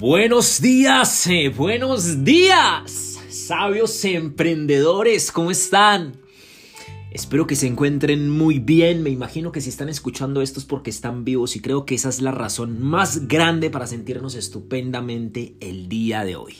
Buenos 0.00 0.62
días, 0.62 1.26
eh, 1.26 1.50
buenos 1.54 2.24
días, 2.24 3.20
sabios 3.28 4.02
emprendedores, 4.06 5.30
¿cómo 5.30 5.50
están? 5.50 6.16
Espero 7.10 7.46
que 7.46 7.54
se 7.54 7.66
encuentren 7.66 8.30
muy 8.30 8.60
bien, 8.60 9.02
me 9.02 9.10
imagino 9.10 9.52
que 9.52 9.60
si 9.60 9.68
están 9.68 9.90
escuchando 9.90 10.40
esto 10.40 10.58
es 10.58 10.64
porque 10.64 10.88
están 10.88 11.26
vivos 11.26 11.54
y 11.54 11.60
creo 11.60 11.84
que 11.84 11.96
esa 11.96 12.08
es 12.08 12.22
la 12.22 12.30
razón 12.30 12.82
más 12.82 13.28
grande 13.28 13.68
para 13.68 13.86
sentirnos 13.86 14.36
estupendamente 14.36 15.56
el 15.60 15.90
día 15.90 16.24
de 16.24 16.36
hoy. 16.36 16.54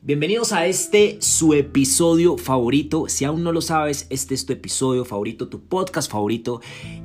Bienvenidos 0.00 0.54
a 0.54 0.66
este 0.66 1.18
su 1.20 1.52
episodio 1.52 2.38
favorito. 2.38 3.08
Si 3.08 3.26
aún 3.26 3.42
no 3.42 3.52
lo 3.52 3.60
sabes, 3.60 4.06
este 4.08 4.34
es 4.34 4.46
tu 4.46 4.54
episodio 4.54 5.04
favorito, 5.04 5.48
tu 5.48 5.60
podcast 5.60 6.10
favorito, 6.10 6.62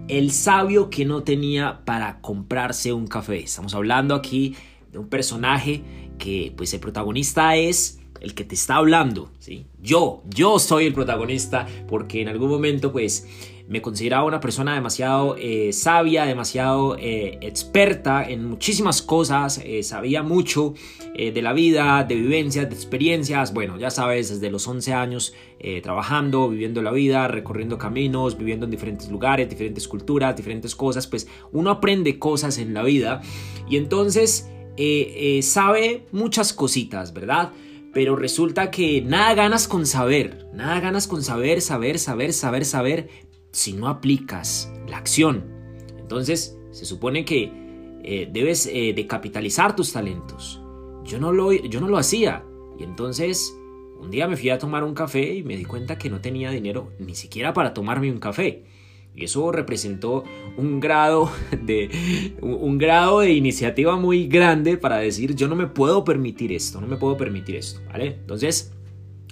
El 0.08 0.32
sabio 0.32 0.90
que 0.90 1.04
no 1.04 1.24
tenía 1.24 1.84
para 1.84 2.22
comprarse 2.22 2.94
un 2.94 3.08
café. 3.08 3.40
Estamos 3.40 3.74
hablando 3.74 4.16
aquí 4.16 4.56
de 4.92 5.00
un 5.00 5.08
personaje 5.08 5.84
que 6.18 6.54
pues 6.56 6.74
el 6.74 6.80
protagonista 6.80 7.56
es 7.56 8.00
el 8.20 8.36
que 8.36 8.44
te 8.44 8.54
está 8.54 8.76
hablando, 8.76 9.32
¿sí? 9.40 9.66
Yo, 9.82 10.22
yo 10.30 10.60
soy 10.60 10.86
el 10.86 10.94
protagonista 10.94 11.68
porque 11.88 12.22
en 12.22 12.28
algún 12.28 12.50
momento 12.50 12.92
pues 12.92 13.28
me 13.72 13.82
consideraba 13.82 14.26
una 14.26 14.42
persona 14.42 14.76
demasiado 14.76 15.38
eh, 15.40 15.72
sabia, 15.72 16.26
demasiado 16.26 16.98
eh, 16.98 17.38
experta 17.40 18.22
en 18.30 18.46
muchísimas 18.46 19.02
cosas, 19.02 19.62
eh, 19.64 19.82
sabía 19.84 20.24
mucho 20.24 20.74
de 21.14 21.42
la 21.42 21.54
vida, 21.54 22.04
de 22.04 22.16
vivencias, 22.16 22.68
de 22.68 22.74
experiencias, 22.74 23.54
bueno, 23.54 23.78
ya 23.78 23.92
sabes, 23.92 24.30
desde 24.30 24.50
los 24.50 24.68
11 24.68 24.94
años 24.94 25.34
trabajando, 25.84 26.50
viviendo 26.50 26.82
la 26.82 26.90
vida, 26.90 27.28
recorriendo 27.28 27.78
caminos, 27.78 28.38
viviendo 28.38 28.66
en 28.66 28.72
diferentes 28.72 29.12
lugares, 29.12 29.48
diferentes 29.48 29.88
culturas, 29.88 30.36
diferentes 30.36 30.74
cosas, 30.74 31.06
pues 31.06 31.28
uno 31.52 31.70
aprende 31.70 32.18
cosas 32.18 32.58
en 32.58 32.74
la 32.74 32.82
vida 32.82 33.22
y 33.70 33.76
entonces 33.78 34.50
eh, 34.84 35.38
eh, 35.38 35.42
sabe 35.44 36.08
muchas 36.12 36.54
cositas, 36.54 37.14
¿verdad? 37.14 37.52
Pero 37.94 38.16
resulta 38.16 38.72
que 38.72 39.00
nada 39.04 39.36
ganas 39.36 39.68
con 39.68 39.86
saber, 39.86 40.48
nada 40.56 40.80
ganas 40.80 41.08
con 41.08 41.22
saber, 41.22 41.62
saber, 41.62 42.00
saber, 42.00 42.34
saber, 42.34 42.66
saber, 42.66 43.10
si 43.52 43.74
no 43.74 43.88
aplicas 43.88 44.74
la 44.88 44.98
acción. 44.98 45.46
Entonces, 46.00 46.58
se 46.72 46.86
supone 46.86 47.26
que 47.26 47.52
eh, 48.04 48.28
debes 48.32 48.66
de 48.66 49.06
capitalizar 49.08 49.76
tus 49.76 49.94
talentos. 49.94 50.60
Yo 51.04 51.20
no, 51.20 51.32
lo, 51.32 51.52
yo 51.52 51.80
no 51.80 51.88
lo 51.88 51.98
hacía. 51.98 52.44
Y 52.80 52.84
entonces, 52.84 53.56
un 54.00 54.10
día 54.10 54.28
me 54.28 54.36
fui 54.36 54.50
a 54.50 54.58
tomar 54.58 54.84
un 54.84 54.96
café 54.96 55.36
y 55.36 55.44
me 55.44 55.58
di 55.58 55.66
cuenta 55.66 56.00
que 56.00 56.10
no 56.10 56.22
tenía 56.22 56.50
dinero 56.50 56.92
ni 56.98 57.14
siquiera 57.14 57.54
para 57.54 57.76
tomarme 57.76 58.12
un 58.12 58.20
café. 58.20 58.64
Y 59.16 59.26
eso 59.26 59.52
representó 59.52 60.24
un 60.58 60.80
grado 60.80 61.30
de, 61.62 62.36
un 62.42 62.78
grado 62.78 63.20
de 63.20 63.32
iniciativa 63.32 63.96
muy 63.98 64.28
grande 64.28 64.78
para 64.78 64.98
decir 64.98 65.36
yo 65.36 65.48
no 65.48 65.56
me 65.56 65.68
puedo 65.68 66.04
permitir 66.04 66.52
esto, 66.52 66.80
no 66.82 66.88
me 66.88 66.98
puedo 66.98 67.18
permitir 67.18 67.56
esto, 67.56 67.82
¿vale? 67.92 68.18
Entonces, 68.20 68.74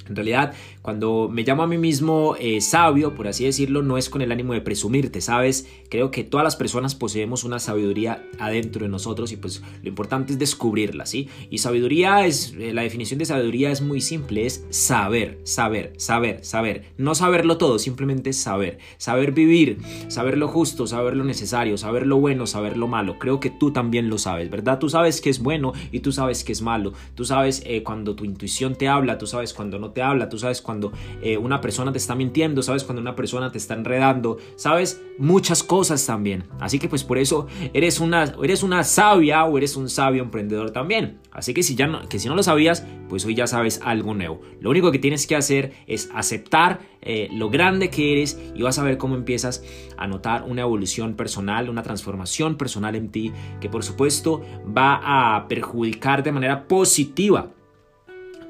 en 0.09 0.15
realidad, 0.15 0.53
cuando 0.81 1.29
me 1.31 1.43
llamo 1.43 1.63
a 1.63 1.67
mí 1.67 1.77
mismo 1.77 2.35
eh, 2.39 2.61
sabio, 2.61 3.13
por 3.13 3.27
así 3.27 3.45
decirlo, 3.45 3.83
no 3.83 3.97
es 3.97 4.09
con 4.09 4.21
el 4.21 4.31
ánimo 4.31 4.53
de 4.53 4.61
presumirte, 4.61 5.21
¿sabes? 5.21 5.67
Creo 5.89 6.09
que 6.09 6.23
todas 6.23 6.43
las 6.43 6.55
personas 6.55 6.95
poseemos 6.95 7.43
una 7.43 7.59
sabiduría 7.59 8.23
adentro 8.39 8.83
de 8.83 8.89
nosotros 8.89 9.31
y 9.31 9.37
pues 9.37 9.61
lo 9.83 9.89
importante 9.89 10.33
es 10.33 10.39
descubrirla, 10.39 11.05
¿sí? 11.05 11.29
Y 11.49 11.59
sabiduría 11.59 12.25
es, 12.25 12.55
eh, 12.59 12.73
la 12.73 12.81
definición 12.81 13.19
de 13.19 13.25
sabiduría 13.25 13.71
es 13.71 13.81
muy 13.81 14.01
simple, 14.01 14.45
es 14.45 14.65
saber, 14.69 15.39
saber, 15.43 15.93
saber, 15.97 16.43
saber. 16.43 16.85
No 16.97 17.13
saberlo 17.13 17.57
todo, 17.57 17.77
simplemente 17.77 18.33
saber. 18.33 18.79
Saber 18.97 19.31
vivir, 19.31 19.77
saber 20.07 20.37
lo 20.37 20.47
justo, 20.47 20.87
saber 20.87 21.15
lo 21.15 21.23
necesario, 21.23 21.77
saber 21.77 22.07
lo 22.07 22.17
bueno, 22.17 22.47
saber 22.47 22.77
lo 22.77 22.87
malo. 22.87 23.19
Creo 23.19 23.39
que 23.39 23.51
tú 23.51 23.71
también 23.71 24.09
lo 24.09 24.17
sabes, 24.17 24.49
¿verdad? 24.49 24.79
Tú 24.79 24.89
sabes 24.89 25.21
que 25.21 25.29
es 25.29 25.39
bueno 25.39 25.73
y 25.91 25.99
tú 25.99 26.11
sabes 26.11 26.43
que 26.43 26.51
es 26.51 26.61
malo. 26.61 26.93
Tú 27.13 27.25
sabes 27.25 27.61
eh, 27.65 27.83
cuando 27.83 28.15
tu 28.15 28.25
intuición 28.25 28.75
te 28.75 28.87
habla, 28.87 29.17
tú 29.17 29.27
sabes 29.27 29.53
cuando 29.53 29.77
no 29.77 29.91
te 29.91 29.98
habla, 30.01 30.29
tú 30.29 30.37
sabes 30.37 30.61
cuando 30.61 30.91
eh, 31.21 31.37
una 31.37 31.61
persona 31.61 31.91
te 31.91 31.97
está 31.97 32.15
mintiendo, 32.15 32.61
sabes 32.63 32.83
cuando 32.83 33.01
una 33.01 33.15
persona 33.15 33.51
te 33.51 33.57
está 33.57 33.73
enredando, 33.73 34.37
sabes 34.55 35.01
muchas 35.17 35.63
cosas 35.63 36.05
también. 36.05 36.45
Así 36.59 36.79
que 36.79 36.89
pues 36.89 37.03
por 37.03 37.17
eso 37.17 37.47
eres 37.73 37.99
una, 37.99 38.35
eres 38.43 38.63
una 38.63 38.83
sabia 38.83 39.45
o 39.45 39.57
eres 39.57 39.75
un 39.75 39.89
sabio 39.89 40.23
emprendedor 40.23 40.71
también. 40.71 41.19
Así 41.31 41.53
que 41.53 41.63
si, 41.63 41.75
ya 41.75 41.87
no, 41.87 42.07
que 42.07 42.19
si 42.19 42.27
no 42.27 42.35
lo 42.35 42.43
sabías, 42.43 42.85
pues 43.07 43.25
hoy 43.25 43.35
ya 43.35 43.47
sabes 43.47 43.81
algo 43.83 44.13
nuevo. 44.13 44.41
Lo 44.59 44.69
único 44.69 44.91
que 44.91 44.99
tienes 44.99 45.27
que 45.27 45.35
hacer 45.35 45.73
es 45.87 46.09
aceptar 46.13 46.79
eh, 47.01 47.29
lo 47.31 47.49
grande 47.49 47.89
que 47.89 48.13
eres 48.13 48.39
y 48.55 48.61
vas 48.61 48.77
a 48.77 48.83
ver 48.83 48.97
cómo 48.97 49.15
empiezas 49.15 49.63
a 49.97 50.07
notar 50.07 50.43
una 50.43 50.63
evolución 50.63 51.15
personal, 51.15 51.69
una 51.69 51.83
transformación 51.83 52.57
personal 52.57 52.95
en 52.95 53.09
ti 53.09 53.31
que 53.61 53.69
por 53.69 53.83
supuesto 53.83 54.41
va 54.65 55.35
a 55.35 55.47
perjudicar 55.47 56.23
de 56.23 56.31
manera 56.31 56.67
positiva 56.67 57.51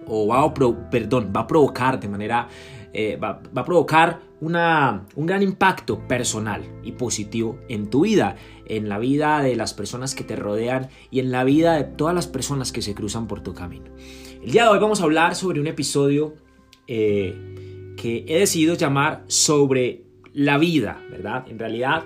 o 0.09 0.27
va 0.27 0.41
a, 0.41 0.47
va 0.47 1.41
a 1.41 1.47
provocar 1.47 1.99
de 1.99 2.09
manera, 2.09 2.47
eh, 2.93 3.15
va, 3.15 3.41
a 3.55 3.65
provocar 3.65 4.19
una, 4.41 5.05
un 5.15 5.25
gran 5.25 5.43
impacto 5.43 6.07
personal 6.07 6.63
y 6.83 6.93
positivo 6.93 7.59
en 7.69 7.89
tu 7.89 8.01
vida, 8.01 8.35
en 8.65 8.89
la 8.89 8.99
vida 8.99 9.41
de 9.41 9.55
las 9.55 9.73
personas 9.73 10.15
que 10.15 10.23
te 10.23 10.35
rodean 10.35 10.89
y 11.11 11.19
en 11.19 11.31
la 11.31 11.43
vida 11.43 11.75
de 11.75 11.83
todas 11.83 12.15
las 12.15 12.27
personas 12.27 12.71
que 12.71 12.81
se 12.81 12.95
cruzan 12.95 13.27
por 13.27 13.41
tu 13.41 13.53
camino. 13.53 13.91
El 14.43 14.51
día 14.51 14.63
de 14.63 14.69
hoy 14.69 14.79
vamos 14.79 15.01
a 15.01 15.03
hablar 15.03 15.35
sobre 15.35 15.59
un 15.59 15.67
episodio 15.67 16.33
eh, 16.87 17.93
que 17.97 18.25
he 18.27 18.39
decidido 18.39 18.75
llamar 18.75 19.23
sobre 19.27 20.03
la 20.33 20.57
vida, 20.57 21.01
¿verdad? 21.11 21.45
En 21.49 21.59
realidad, 21.59 22.05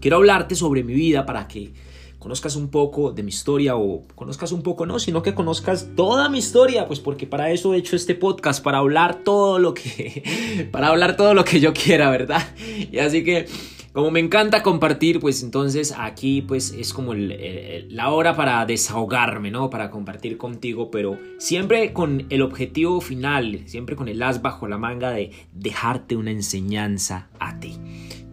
quiero 0.00 0.16
hablarte 0.16 0.54
sobre 0.54 0.82
mi 0.82 0.94
vida 0.94 1.26
para 1.26 1.46
que 1.46 1.72
conozcas 2.18 2.56
un 2.56 2.68
poco 2.68 3.12
de 3.12 3.22
mi 3.22 3.28
historia 3.28 3.76
o 3.76 4.02
conozcas 4.14 4.52
un 4.52 4.62
poco, 4.62 4.86
no, 4.86 4.98
sino 4.98 5.22
que 5.22 5.34
conozcas 5.34 5.90
toda 5.94 6.28
mi 6.28 6.38
historia, 6.38 6.86
pues 6.86 7.00
porque 7.00 7.26
para 7.26 7.50
eso 7.50 7.74
he 7.74 7.78
hecho 7.78 7.96
este 7.96 8.14
podcast, 8.14 8.62
para 8.62 8.78
hablar 8.78 9.22
todo 9.22 9.58
lo 9.58 9.74
que, 9.74 10.68
para 10.72 10.88
hablar 10.88 11.16
todo 11.16 11.34
lo 11.34 11.44
que 11.44 11.60
yo 11.60 11.72
quiera, 11.72 12.10
¿verdad? 12.10 12.42
Y 12.90 12.98
así 12.98 13.24
que, 13.24 13.46
como 13.92 14.10
me 14.10 14.20
encanta 14.20 14.62
compartir, 14.62 15.18
pues 15.20 15.42
entonces 15.42 15.94
aquí 15.96 16.42
pues 16.42 16.72
es 16.72 16.92
como 16.92 17.14
la 17.14 18.10
hora 18.10 18.36
para 18.36 18.64
desahogarme, 18.66 19.50
¿no? 19.50 19.70
Para 19.70 19.90
compartir 19.90 20.36
contigo, 20.38 20.90
pero 20.90 21.18
siempre 21.38 21.92
con 21.92 22.26
el 22.30 22.42
objetivo 22.42 23.00
final, 23.00 23.62
siempre 23.66 23.96
con 23.96 24.08
el 24.08 24.22
as 24.22 24.42
bajo 24.42 24.68
la 24.68 24.78
manga 24.78 25.10
de 25.10 25.32
dejarte 25.52 26.16
una 26.16 26.30
enseñanza 26.30 27.28
a 27.40 27.58
ti. 27.58 27.76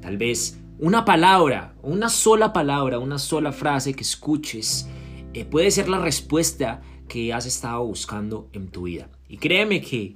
Tal 0.02 0.18
vez 0.18 0.60
una 0.80 1.06
palabra, 1.06 1.74
una 1.82 2.10
sola 2.10 2.52
palabra, 2.52 3.00
una 3.00 3.18
sola 3.18 3.52
frase 3.52 3.94
que 3.94 4.04
escuches 4.04 4.90
eh, 5.34 5.46
puede 5.46 5.72
ser 5.72 5.88
la 5.90 6.00
respuesta 6.00 6.82
que 7.08 7.34
has 7.34 7.46
estado 7.46 7.86
buscando 7.86 8.50
en 8.54 8.68
tu 8.70 8.84
vida. 8.84 9.10
Y 9.30 9.38
créeme 9.38 9.82
que 9.82 10.16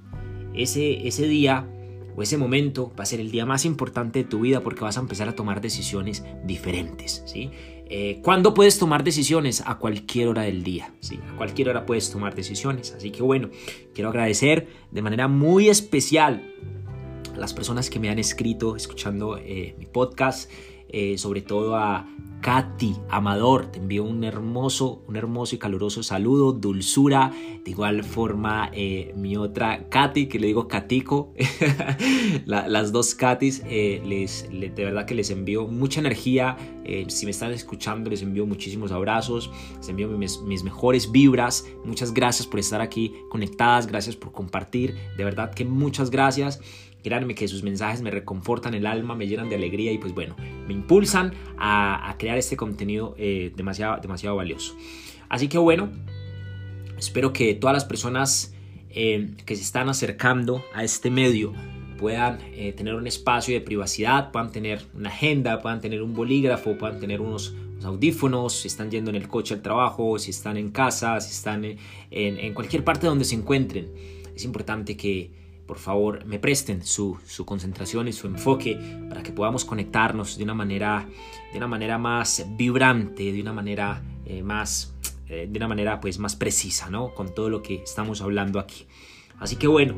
ese, 0.53 1.07
ese 1.07 1.27
día 1.27 1.67
o 2.15 2.21
ese 2.21 2.37
momento 2.37 2.91
va 2.99 3.03
a 3.03 3.05
ser 3.05 3.19
el 3.19 3.31
día 3.31 3.45
más 3.45 3.63
importante 3.65 4.19
de 4.19 4.25
tu 4.25 4.41
vida 4.41 4.61
porque 4.61 4.81
vas 4.81 4.97
a 4.97 5.01
empezar 5.01 5.29
a 5.29 5.35
tomar 5.35 5.61
decisiones 5.61 6.25
diferentes. 6.43 7.23
¿sí? 7.25 7.51
Eh, 7.89 8.19
¿Cuándo 8.23 8.53
puedes 8.53 8.77
tomar 8.77 9.03
decisiones? 9.03 9.63
A 9.65 9.77
cualquier 9.77 10.27
hora 10.27 10.41
del 10.41 10.63
día. 10.63 10.93
¿sí? 10.99 11.19
A 11.31 11.37
cualquier 11.37 11.69
hora 11.69 11.85
puedes 11.85 12.11
tomar 12.11 12.35
decisiones. 12.35 12.93
Así 12.93 13.11
que 13.11 13.23
bueno, 13.23 13.49
quiero 13.93 14.09
agradecer 14.09 14.67
de 14.91 15.01
manera 15.01 15.27
muy 15.27 15.69
especial 15.69 16.53
las 17.39 17.53
personas 17.53 17.89
que 17.89 18.00
me 18.00 18.09
han 18.09 18.19
escrito 18.19 18.75
escuchando 18.75 19.38
eh, 19.38 19.75
mi 19.79 19.85
podcast, 19.85 20.51
eh, 20.89 21.17
sobre 21.17 21.41
todo 21.41 21.75
a 21.75 22.07
Katy 22.41 22.95
Amador, 23.09 23.67
te 23.67 23.79
envío 23.79 24.03
un 24.03 24.23
hermoso, 24.23 25.03
un 25.07 25.17
hermoso 25.17 25.55
y 25.55 25.57
caluroso 25.57 26.03
saludo, 26.03 26.53
dulzura, 26.53 27.31
de 27.63 27.72
igual 27.72 28.03
forma 28.03 28.72
eh, 28.73 29.13
mi 29.16 29.35
otra 29.35 29.89
Katy, 29.89 30.27
que 30.27 30.39
le 30.39 30.47
digo 30.47 30.67
Katico, 30.67 31.33
las 32.45 32.91
dos 32.91 33.13
Katis, 33.13 33.62
les, 33.65 34.50
de 34.50 34.69
verdad 34.69 35.06
que 35.06 35.15
les 35.15 35.30
envío 35.31 35.68
mucha 35.68 36.00
energía, 36.00 36.57
si 37.07 37.25
me 37.25 37.31
están 37.31 37.51
escuchando 37.51 38.09
les 38.09 38.21
envío 38.21 38.47
muchísimos 38.47 38.91
abrazos, 38.91 39.51
les 39.77 39.89
envío 39.89 40.07
mis 40.07 40.63
mejores 40.63 41.12
vibras, 41.12 41.65
muchas 41.83 42.13
gracias 42.13 42.47
por 42.47 42.59
estar 42.62 42.80
aquí 42.80 43.13
conectadas, 43.30 43.86
gracias 43.86 44.15
por 44.15 44.31
compartir, 44.31 44.95
de 45.18 45.24
verdad 45.25 45.53
que 45.53 45.65
muchas 45.65 46.09
gracias. 46.09 46.62
Créanme 47.04 47.34
que 47.34 47.48
sus 47.48 47.63
mensajes 47.63 48.01
me 48.01 48.12
reconfortan 48.12 48.74
el 48.74 48.86
alma, 48.86 49.16
me 49.16 49.28
llenan 49.28 49.50
de 49.50 49.56
alegría 49.56 49.92
y 49.92 49.98
pues 49.98 50.13
bueno, 50.13 50.36
me 50.68 50.74
impulsan 50.74 51.34
a, 51.57 52.16
crear 52.18 52.38
este 52.38 52.57
contenido 52.57 53.16
eh, 53.18 53.54
demasiado, 53.56 54.00
demasiado 54.01 54.36
valioso. 54.36 54.75
Así 55.30 55.48
que 55.48 55.57
bueno, 55.57 55.90
espero 56.98 57.31
que 57.31 57.54
todas 57.54 57.74
las 57.74 57.86
personas 57.86 58.54
eh, 58.90 59.31
que 59.46 59.56
se 59.56 59.62
están 59.62 59.88
acercando 59.88 60.63
a 60.74 60.84
este 60.84 61.10
medio 61.10 61.54
puedan 61.98 62.40
eh, 62.54 62.74
tener 62.74 62.96
un 62.96 63.07
espacio 63.07 63.54
de 63.54 63.62
privacidad, 63.62 64.31
puedan 64.31 64.51
tener 64.51 64.81
una 64.94 65.10
agenda, 65.10 65.62
puedan 65.62 65.80
tener 65.80 66.01
un 66.01 66.13
bolígrafo, 66.13 66.78
puedan 66.78 67.00
tener 67.00 67.22
unos, 67.22 67.54
audífonos, 67.84 68.54
si 68.54 68.68
están 68.68 68.92
yendo 68.92 69.10
en 69.10 69.16
el 69.16 69.30
coche 69.30 69.54
al 69.54 69.62
trabajo, 69.62 70.19
si 70.19 70.31
están 70.31 70.57
en 70.57 70.69
casa, 70.69 71.22
si 71.22 71.31
están 71.31 71.63
en, 71.63 71.78
en 72.12 72.54
cualquier 72.54 72.84
parte 72.84 73.07
donde 73.07 73.24
se 73.24 73.36
encuentren. 73.36 73.88
Es 74.36 74.44
importante 74.44 74.98
que 74.98 75.31
por 75.69 75.77
favor 75.77 76.25
me 76.25 76.39
presten 76.39 76.83
su, 76.83 77.19
concentración 77.45 78.07
y 78.07 78.12
su 78.12 78.25
enfoque 78.25 78.75
para 79.07 79.21
que 79.21 79.31
podamos 79.31 79.66
conectarnos 79.66 80.36
de 80.36 80.44
una 80.44 80.56
manera, 80.56 81.07
de 81.51 81.57
una 81.60 81.68
manera 81.68 82.00
más 82.00 82.44
vibrante, 82.57 83.31
de 83.31 83.39
una 83.39 83.54
manera 83.54 84.01
eh, 84.25 84.42
más 84.42 84.95
eh, 85.27 85.48
de 85.48 85.57
una 85.60 85.68
manera 85.68 86.01
pues 86.01 86.18
más 86.18 86.36
precisa, 86.36 86.89
¿no? 86.89 87.13
Con 87.13 87.36
todo 87.36 87.51
lo 87.51 87.62
que 87.62 87.83
estamos 87.83 88.24
hablando 88.24 88.57
aquí. 88.57 88.88
Así 89.38 89.57
que 89.57 89.68
bueno, 89.68 89.94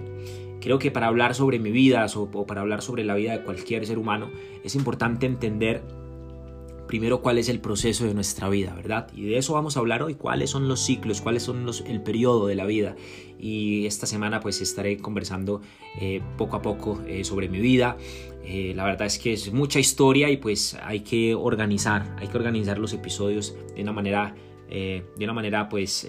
creo 0.59 0.77
que 0.77 0.91
para 0.91 1.07
hablar 1.07 1.35
sobre 1.35 1.57
mi 1.57 1.71
vida 1.71 2.06
o 2.13 2.45
para 2.45 2.59
hablar 2.59 2.81
sobre 2.81 3.06
la 3.06 3.15
vida 3.15 3.31
de 3.31 3.41
cualquier 3.41 3.85
ser 3.85 3.97
humano 3.97 4.29
es 4.65 4.75
importante 4.75 5.25
entender 5.25 5.85
primero 6.91 7.21
cuál 7.21 7.38
es 7.38 7.47
el 7.47 7.61
proceso 7.61 8.03
de 8.03 8.13
nuestra 8.13 8.49
vida, 8.49 8.73
¿verdad? 8.75 9.07
Y 9.15 9.23
de 9.23 9.38
eso 9.38 9.53
vamos 9.53 9.77
a 9.77 9.79
hablar 9.79 10.03
hoy, 10.03 10.15
cuáles 10.15 10.49
son 10.49 10.67
los 10.67 10.81
ciclos, 10.81 11.21
cuáles 11.21 11.41
son 11.41 11.65
los, 11.65 11.85
el 11.88 12.01
periodo 12.01 12.47
de 12.47 12.55
la 12.55 12.65
vida. 12.65 12.97
Y 13.39 13.85
esta 13.85 14.05
semana 14.05 14.41
pues 14.41 14.59
estaré 14.59 14.97
conversando 14.97 15.61
eh, 16.01 16.21
poco 16.38 16.57
a 16.57 16.61
poco 16.61 17.01
eh, 17.07 17.23
sobre 17.23 17.47
mi 17.47 17.61
vida. 17.61 17.95
Eh, 18.43 18.73
la 18.75 18.83
verdad 18.83 19.07
es 19.07 19.19
que 19.19 19.31
es 19.31 19.53
mucha 19.53 19.79
historia 19.79 20.29
y 20.31 20.35
pues 20.35 20.77
hay 20.83 20.99
que 20.99 21.33
organizar, 21.33 22.13
hay 22.19 22.27
que 22.27 22.35
organizar 22.35 22.77
los 22.77 22.91
episodios 22.91 23.55
de 23.73 23.81
una 23.83 23.93
manera, 23.93 24.35
de 24.69 25.23
una 25.23 25.33
manera 25.33 25.69
pues 25.69 26.05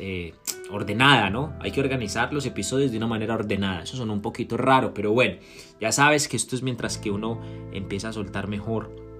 ordenada, 0.68 1.30
¿no? 1.30 1.52
Hay 1.60 1.70
que 1.70 1.80
organizar 1.80 2.32
los 2.32 2.44
episodios 2.44 2.90
de 2.90 2.96
una 2.96 3.06
manera 3.06 3.34
ordenada. 3.34 3.84
Eso 3.84 3.96
suena 3.96 4.12
un 4.12 4.22
poquito 4.22 4.56
raro, 4.56 4.92
pero 4.94 5.12
bueno, 5.12 5.36
ya 5.80 5.92
sabes 5.92 6.26
que 6.26 6.36
esto 6.36 6.56
es 6.56 6.62
mientras 6.62 6.98
que 6.98 7.12
uno 7.12 7.40
empieza 7.72 8.08
a 8.08 8.12
soltar 8.12 8.48
mejor 8.48 9.11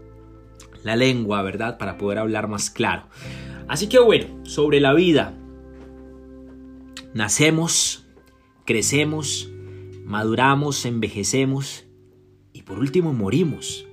la 0.82 0.96
lengua, 0.96 1.42
¿verdad? 1.42 1.78
Para 1.78 1.98
poder 1.98 2.18
hablar 2.18 2.48
más 2.48 2.70
claro. 2.70 3.04
Así 3.68 3.88
que 3.88 3.98
bueno, 3.98 4.26
sobre 4.44 4.80
la 4.80 4.92
vida. 4.94 5.34
Nacemos, 7.14 8.06
crecemos, 8.64 9.50
maduramos, 10.04 10.84
envejecemos 10.86 11.84
y 12.52 12.62
por 12.62 12.78
último 12.78 13.12
morimos. 13.12 13.86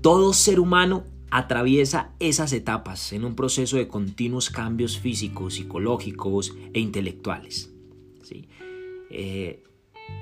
Todo 0.00 0.32
ser 0.32 0.60
humano 0.60 1.04
atraviesa 1.30 2.12
esas 2.18 2.52
etapas 2.52 3.12
en 3.12 3.24
un 3.24 3.36
proceso 3.36 3.76
de 3.76 3.88
continuos 3.88 4.50
cambios 4.50 4.98
físicos, 4.98 5.54
psicológicos 5.54 6.56
e 6.72 6.80
intelectuales. 6.80 7.72
¿sí? 8.22 8.48
Eh, 9.10 9.62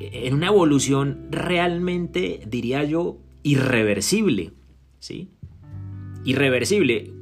en 0.00 0.34
una 0.34 0.48
evolución 0.48 1.28
realmente, 1.30 2.42
diría 2.46 2.84
yo, 2.84 3.18
irreversible. 3.42 4.52
¿Sí? 4.98 5.30
Irreversible, 6.24 7.12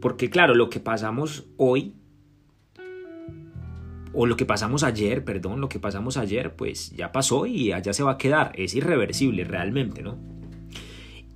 porque 0.00 0.30
claro, 0.30 0.54
lo 0.54 0.70
que 0.70 0.80
pasamos 0.80 1.46
hoy, 1.56 1.94
o 4.12 4.26
lo 4.26 4.36
que 4.36 4.46
pasamos 4.46 4.84
ayer, 4.84 5.24
perdón, 5.24 5.60
lo 5.60 5.68
que 5.68 5.80
pasamos 5.80 6.16
ayer, 6.16 6.54
pues 6.54 6.92
ya 6.96 7.10
pasó 7.10 7.46
y 7.46 7.72
allá 7.72 7.92
se 7.92 8.04
va 8.04 8.12
a 8.12 8.18
quedar, 8.18 8.52
es 8.54 8.74
irreversible 8.74 9.44
realmente, 9.44 10.02
¿no? 10.02 10.18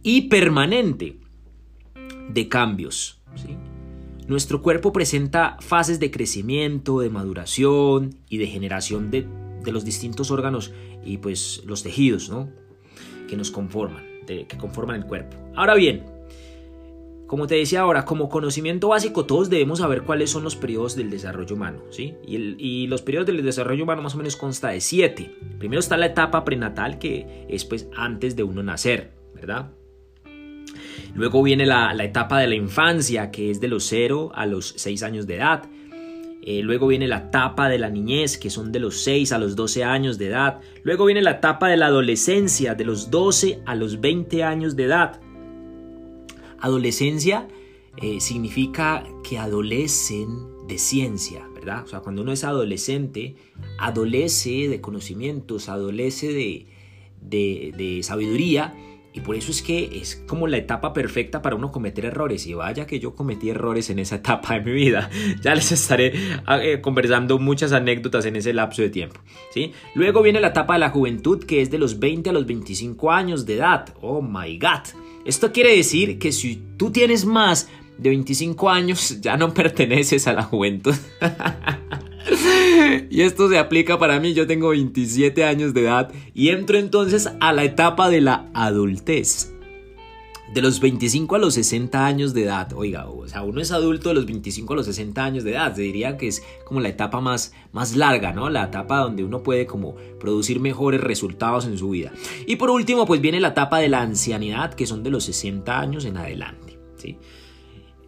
Y 0.03 0.29
permanente 0.29 1.19
de 2.29 2.49
cambios. 2.49 3.21
Nuestro 4.29 4.63
cuerpo 4.63 4.93
presenta 4.93 5.57
fases 5.61 5.99
de 5.99 6.11
crecimiento, 6.11 7.01
de 7.01 7.11
maduración 7.11 8.15
y 8.29 8.39
de 8.39 8.47
generación 8.47 9.11
de, 9.11 9.27
de 9.65 9.73
los 9.73 9.85
distintos 9.85 10.31
órganos 10.31 10.73
y 11.05 11.19
pues 11.19 11.63
los 11.67 11.83
tejidos, 11.83 12.31
¿no? 12.31 12.49
Que 13.27 13.37
nos 13.37 13.51
conforman 13.51 14.08
que 14.29 14.57
conforman 14.59 14.97
el 14.97 15.07
cuerpo. 15.07 15.37
Ahora 15.55 15.75
bien, 15.75 16.05
como 17.29 17.47
te 17.47 17.57
decía 17.57 17.81
ahora, 17.81 18.07
como 18.07 18.31
conocimiento 18.31 18.89
básico 18.89 19.27
todos 19.27 19.51
debemos 19.51 19.81
saber 19.81 20.03
cuáles 20.03 20.31
son 20.31 20.45
los 20.45 20.57
periodos 20.57 20.97
del 20.97 21.11
desarrollo 21.11 21.57
humano, 21.57 21.83
¿sí? 21.91 22.15
Y, 22.27 22.87
los 22.87 23.03
periodos 23.03 23.27
del 23.27 23.45
desarrollo 23.45 23.85
humano 23.85 24.01
más 24.01 24.15
o 24.15 24.19
menos 24.19 24.35
consta 24.35 24.69
de 24.69 24.81
siete. 24.81 25.37
Primero 25.59 25.79
está 25.79 25.99
la 25.99 26.07
etapa 26.07 26.43
prenatal 26.43 26.99
que 26.99 27.45
es 27.51 27.67
pues 27.67 27.87
antes 27.95 28.35
de 28.35 28.45
uno 28.45 28.63
nacer, 28.63 29.13
¿verdad? 29.35 29.73
Luego 31.15 31.43
viene 31.43 31.67
la, 31.67 31.93
la 31.93 32.05
etapa 32.05 32.41
de 32.41 32.47
la 32.47 32.55
infancia 32.55 33.31
que 33.31 33.51
es 33.51 33.61
de 33.61 33.69
los 33.69 33.85
0 33.85 34.33
a 34.35 34.47
los 34.47 34.73
6 34.79 35.03
años 35.03 35.27
de 35.27 35.37
edad. 35.37 35.65
Eh, 36.43 36.63
luego 36.63 36.87
viene 36.87 37.09
la 37.09 37.19
etapa 37.19 37.69
de 37.69 37.79
la 37.79 37.91
niñez, 37.91 38.39
que 38.39 38.51
son 38.51 38.73
de 38.73 38.79
los 38.79 39.01
6 39.03 39.33
a 39.33 39.39
los 39.39 39.57
12 39.57 39.85
años 39.85 40.19
de 40.19 40.29
edad. 40.29 40.61
Luego 40.83 41.05
viene 41.05 41.21
la 41.21 41.33
etapa 41.33 41.69
de 41.69 41.77
la 41.77 41.87
adolescencia, 41.87 42.75
de 42.75 42.85
los 42.85 43.11
12 43.11 43.61
a 43.67 43.75
los 43.75 44.01
20 44.01 44.45
años 44.45 44.77
de 44.77 44.85
edad. 44.85 45.21
Adolescencia 46.61 47.49
eh, 47.97 48.21
significa 48.21 49.05
que 49.29 49.39
adolecen 49.39 50.67
de 50.69 50.79
ciencia, 50.79 51.47
¿verdad? 51.55 51.85
O 51.85 51.89
sea, 51.89 52.01
cuando 52.01 52.23
uno 52.23 52.33
es 52.33 52.45
adolescente, 52.45 53.37
adolece 53.79 54.69
de 54.69 54.81
conocimientos, 54.81 55.69
adolece 55.69 56.33
de, 56.33 56.67
de, 57.21 57.75
de 57.77 58.03
sabiduría 58.03 58.75
y 59.19 59.21
por 59.21 59.35
eso 59.35 59.51
es 59.51 59.63
que 59.63 59.99
es 60.01 60.23
como 60.29 60.47
la 60.47 60.59
etapa 60.59 60.93
perfecta 60.93 61.43
para 61.43 61.57
uno 61.57 61.73
cometer 61.73 62.05
errores. 62.05 62.47
Y 62.47 62.55
vaya 62.55 62.87
que 62.87 63.01
yo 63.01 63.17
cometí 63.17 63.51
errores 63.51 63.91
en 63.91 63.99
esa 63.99 64.17
etapa 64.17 64.55
de 64.55 64.61
mi 64.61 64.73
vida. 64.73 65.11
Ya 65.43 65.55
les 65.55 65.73
estaré 65.73 66.13
ah, 66.47 66.63
eh, 66.63 66.81
conversando 66.81 67.39
muchas 67.39 67.73
anécdotas 67.73 68.27
en 68.27 68.37
ese 68.37 68.53
lapso 68.53 68.83
de 68.83 68.91
tiempo. 68.91 69.21
¿sí? 69.53 69.73
Luego 69.95 70.23
viene 70.23 70.41
la 70.41 70.49
etapa 70.49 70.75
de 70.75 70.79
la 70.79 70.91
juventud, 70.91 71.45
que 71.45 71.63
es 71.63 71.71
de 71.71 71.79
los 71.79 71.99
20 71.99 72.31
a 72.31 72.33
los 72.33 72.47
25 72.47 73.11
años 73.11 73.45
de 73.45 73.57
edad. 73.57 73.93
Oh 74.01 74.23
my 74.23 74.57
god. 74.59 74.87
Esto 75.25 75.53
quiere 75.53 75.77
decir 75.77 76.21
que 76.21 76.31
si 76.31 76.63
tú 76.77 76.93
tienes 76.93 77.25
más 77.25 77.69
de 77.99 78.11
25 78.11 78.71
años, 78.71 79.21
ya 79.21 79.37
no 79.37 79.53
perteneces 79.55 80.27
a 80.27 80.33
la 80.33 80.43
juventud. 80.45 80.95
y 83.11 83.23
esto 83.23 83.49
se 83.49 83.59
aplica 83.59 83.99
para 83.99 84.21
mí, 84.21 84.35
yo 84.35 84.47
tengo 84.47 84.71
27 84.71 85.45
años 85.45 85.75
de 85.75 85.83
edad 85.83 86.13
y 86.35 86.49
entro 86.49 86.79
entonces 86.79 87.31
a 87.41 87.53
la 87.53 87.65
etapa 87.65 88.09
de 88.09 88.21
la 88.21 88.49
adultez. 88.55 89.53
De 90.55 90.63
los 90.63 90.81
25 90.81 91.37
a 91.37 91.39
los 91.39 91.53
60 91.55 92.07
años 92.07 92.33
de 92.33 92.45
edad, 92.45 92.73
oiga, 92.73 93.07
o 93.07 93.29
sea, 93.29 93.43
uno 93.43 93.61
es 93.61 93.71
adulto 93.71 94.09
de 94.09 94.15
los 94.15 94.25
25 94.25 94.73
a 94.73 94.77
los 94.77 94.87
60 94.87 95.23
años 95.23 95.45
de 95.45 95.51
edad, 95.51 95.77
se 95.77 95.83
diría 95.83 96.17
que 96.17 96.27
es 96.27 96.43
como 96.65 96.81
la 96.81 96.89
etapa 96.89 97.21
más, 97.21 97.53
más 97.73 97.95
larga, 97.95 98.33
¿no? 98.33 98.49
La 98.49 98.65
etapa 98.65 98.97
donde 99.01 99.25
uno 99.25 99.43
puede 99.43 99.67
como 99.67 99.95
producir 100.19 100.59
mejores 100.59 101.03
resultados 101.03 101.67
en 101.67 101.77
su 101.77 101.91
vida. 101.91 102.13
Y 102.47 102.57
por 102.57 102.71
último, 102.71 103.05
pues 103.05 103.21
viene 103.21 103.41
la 103.41 103.49
etapa 103.49 103.79
de 103.79 103.91
la 103.91 104.01
ancianidad, 104.01 104.73
que 104.73 104.87
son 104.87 105.03
de 105.03 105.11
los 105.11 105.25
60 105.25 105.79
años 105.79 106.07
en 106.07 106.17
adelante, 106.17 106.79
¿sí? 106.97 107.19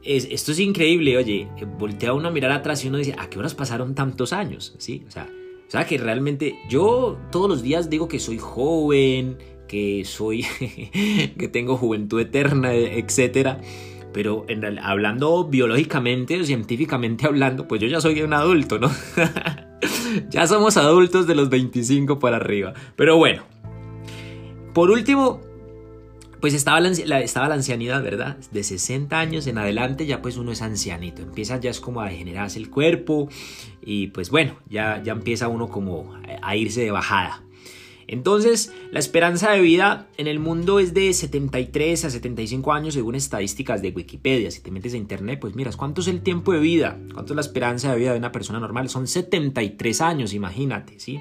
Esto 0.02 0.52
es 0.52 0.58
increíble, 0.58 1.16
oye, 1.16 1.48
voltea 1.78 2.12
uno 2.12 2.28
a 2.28 2.30
mirar 2.30 2.52
atrás 2.52 2.84
y 2.84 2.88
uno 2.88 2.98
dice, 2.98 3.14
¿a 3.18 3.28
qué 3.28 3.38
horas 3.38 3.54
pasaron 3.54 3.94
tantos 3.94 4.32
años? 4.32 4.74
¿Sí? 4.78 5.04
O 5.06 5.10
sea, 5.10 5.28
o 5.68 5.70
sea 5.70 5.86
que 5.86 5.98
realmente 5.98 6.58
yo 6.68 7.18
todos 7.30 7.48
los 7.48 7.62
días 7.62 7.90
digo 7.90 8.08
que 8.08 8.18
soy 8.18 8.38
joven, 8.38 9.38
que 9.68 10.04
soy, 10.04 10.44
que 11.38 11.48
tengo 11.48 11.76
juventud 11.76 12.20
eterna, 12.20 12.74
etcétera. 12.74 13.60
Pero 14.12 14.44
en 14.48 14.80
hablando 14.80 15.44
biológicamente 15.44 16.40
o 16.40 16.44
científicamente 16.44 17.26
hablando, 17.26 17.68
pues 17.68 17.80
yo 17.80 17.86
ya 17.86 18.00
soy 18.00 18.20
un 18.22 18.32
adulto, 18.32 18.80
¿no? 18.80 18.90
ya 20.30 20.48
somos 20.48 20.76
adultos 20.76 21.28
de 21.28 21.36
los 21.36 21.48
25 21.48 22.18
para 22.18 22.36
arriba. 22.38 22.74
Pero 22.96 23.16
bueno. 23.16 23.44
Por 24.74 24.90
último, 24.90 25.40
pues 26.40 26.54
estaba 26.54 26.80
la, 26.80 27.20
estaba 27.20 27.48
la 27.48 27.54
ancianidad, 27.54 28.02
¿verdad? 28.02 28.36
De 28.50 28.64
60 28.64 29.18
años 29.18 29.46
en 29.46 29.58
adelante 29.58 30.06
ya 30.06 30.22
pues 30.22 30.36
uno 30.36 30.52
es 30.52 30.62
ancianito, 30.62 31.22
empieza 31.22 31.58
ya 31.58 31.70
es 31.70 31.80
como 31.80 32.00
a 32.00 32.08
degenerarse 32.08 32.58
el 32.58 32.70
cuerpo 32.70 33.28
y 33.82 34.08
pues 34.08 34.30
bueno, 34.30 34.56
ya, 34.68 35.02
ya 35.02 35.12
empieza 35.12 35.48
uno 35.48 35.68
como 35.68 36.14
a 36.42 36.56
irse 36.56 36.82
de 36.82 36.90
bajada. 36.90 37.42
Entonces, 38.12 38.72
la 38.90 38.98
esperanza 38.98 39.52
de 39.52 39.60
vida 39.60 40.08
en 40.16 40.26
el 40.26 40.40
mundo 40.40 40.80
es 40.80 40.94
de 40.94 41.12
73 41.12 42.06
a 42.06 42.10
75 42.10 42.72
años 42.72 42.94
según 42.94 43.14
estadísticas 43.14 43.82
de 43.82 43.90
Wikipedia. 43.90 44.50
Si 44.50 44.60
te 44.60 44.72
metes 44.72 44.94
a 44.94 44.96
internet, 44.96 45.38
pues 45.40 45.54
miras, 45.54 45.76
¿cuánto 45.76 46.00
es 46.00 46.08
el 46.08 46.20
tiempo 46.22 46.52
de 46.52 46.58
vida? 46.58 46.98
¿Cuánto 47.14 47.34
es 47.34 47.36
la 47.36 47.40
esperanza 47.40 47.92
de 47.92 47.98
vida 47.98 48.10
de 48.10 48.18
una 48.18 48.32
persona 48.32 48.58
normal? 48.58 48.88
Son 48.88 49.06
73 49.06 50.00
años, 50.00 50.34
imagínate, 50.34 50.98
¿sí? 50.98 51.20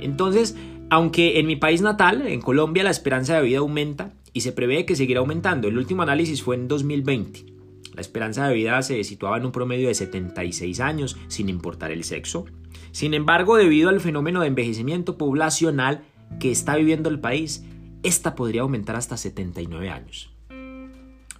Entonces, 0.00 0.54
aunque 0.90 1.38
en 1.38 1.46
mi 1.46 1.56
país 1.56 1.80
natal, 1.80 2.26
en 2.26 2.42
Colombia, 2.42 2.84
la 2.84 2.90
esperanza 2.90 3.36
de 3.36 3.42
vida 3.44 3.60
aumenta, 3.60 4.12
y 4.32 4.40
se 4.40 4.52
prevé 4.52 4.86
que 4.86 4.96
seguirá 4.96 5.20
aumentando. 5.20 5.68
El 5.68 5.78
último 5.78 6.02
análisis 6.02 6.42
fue 6.42 6.56
en 6.56 6.68
2020. 6.68 7.46
La 7.94 8.00
esperanza 8.00 8.48
de 8.48 8.54
vida 8.54 8.80
se 8.82 9.04
situaba 9.04 9.36
en 9.36 9.44
un 9.44 9.52
promedio 9.52 9.88
de 9.88 9.94
76 9.94 10.80
años, 10.80 11.18
sin 11.28 11.48
importar 11.48 11.90
el 11.90 12.04
sexo. 12.04 12.46
Sin 12.90 13.14
embargo, 13.14 13.56
debido 13.56 13.90
al 13.90 14.00
fenómeno 14.00 14.40
de 14.40 14.48
envejecimiento 14.48 15.18
poblacional 15.18 16.02
que 16.40 16.50
está 16.50 16.76
viviendo 16.76 17.10
el 17.10 17.20
país, 17.20 17.64
esta 18.02 18.34
podría 18.34 18.62
aumentar 18.62 18.96
hasta 18.96 19.16
79 19.16 19.90
años. 19.90 20.30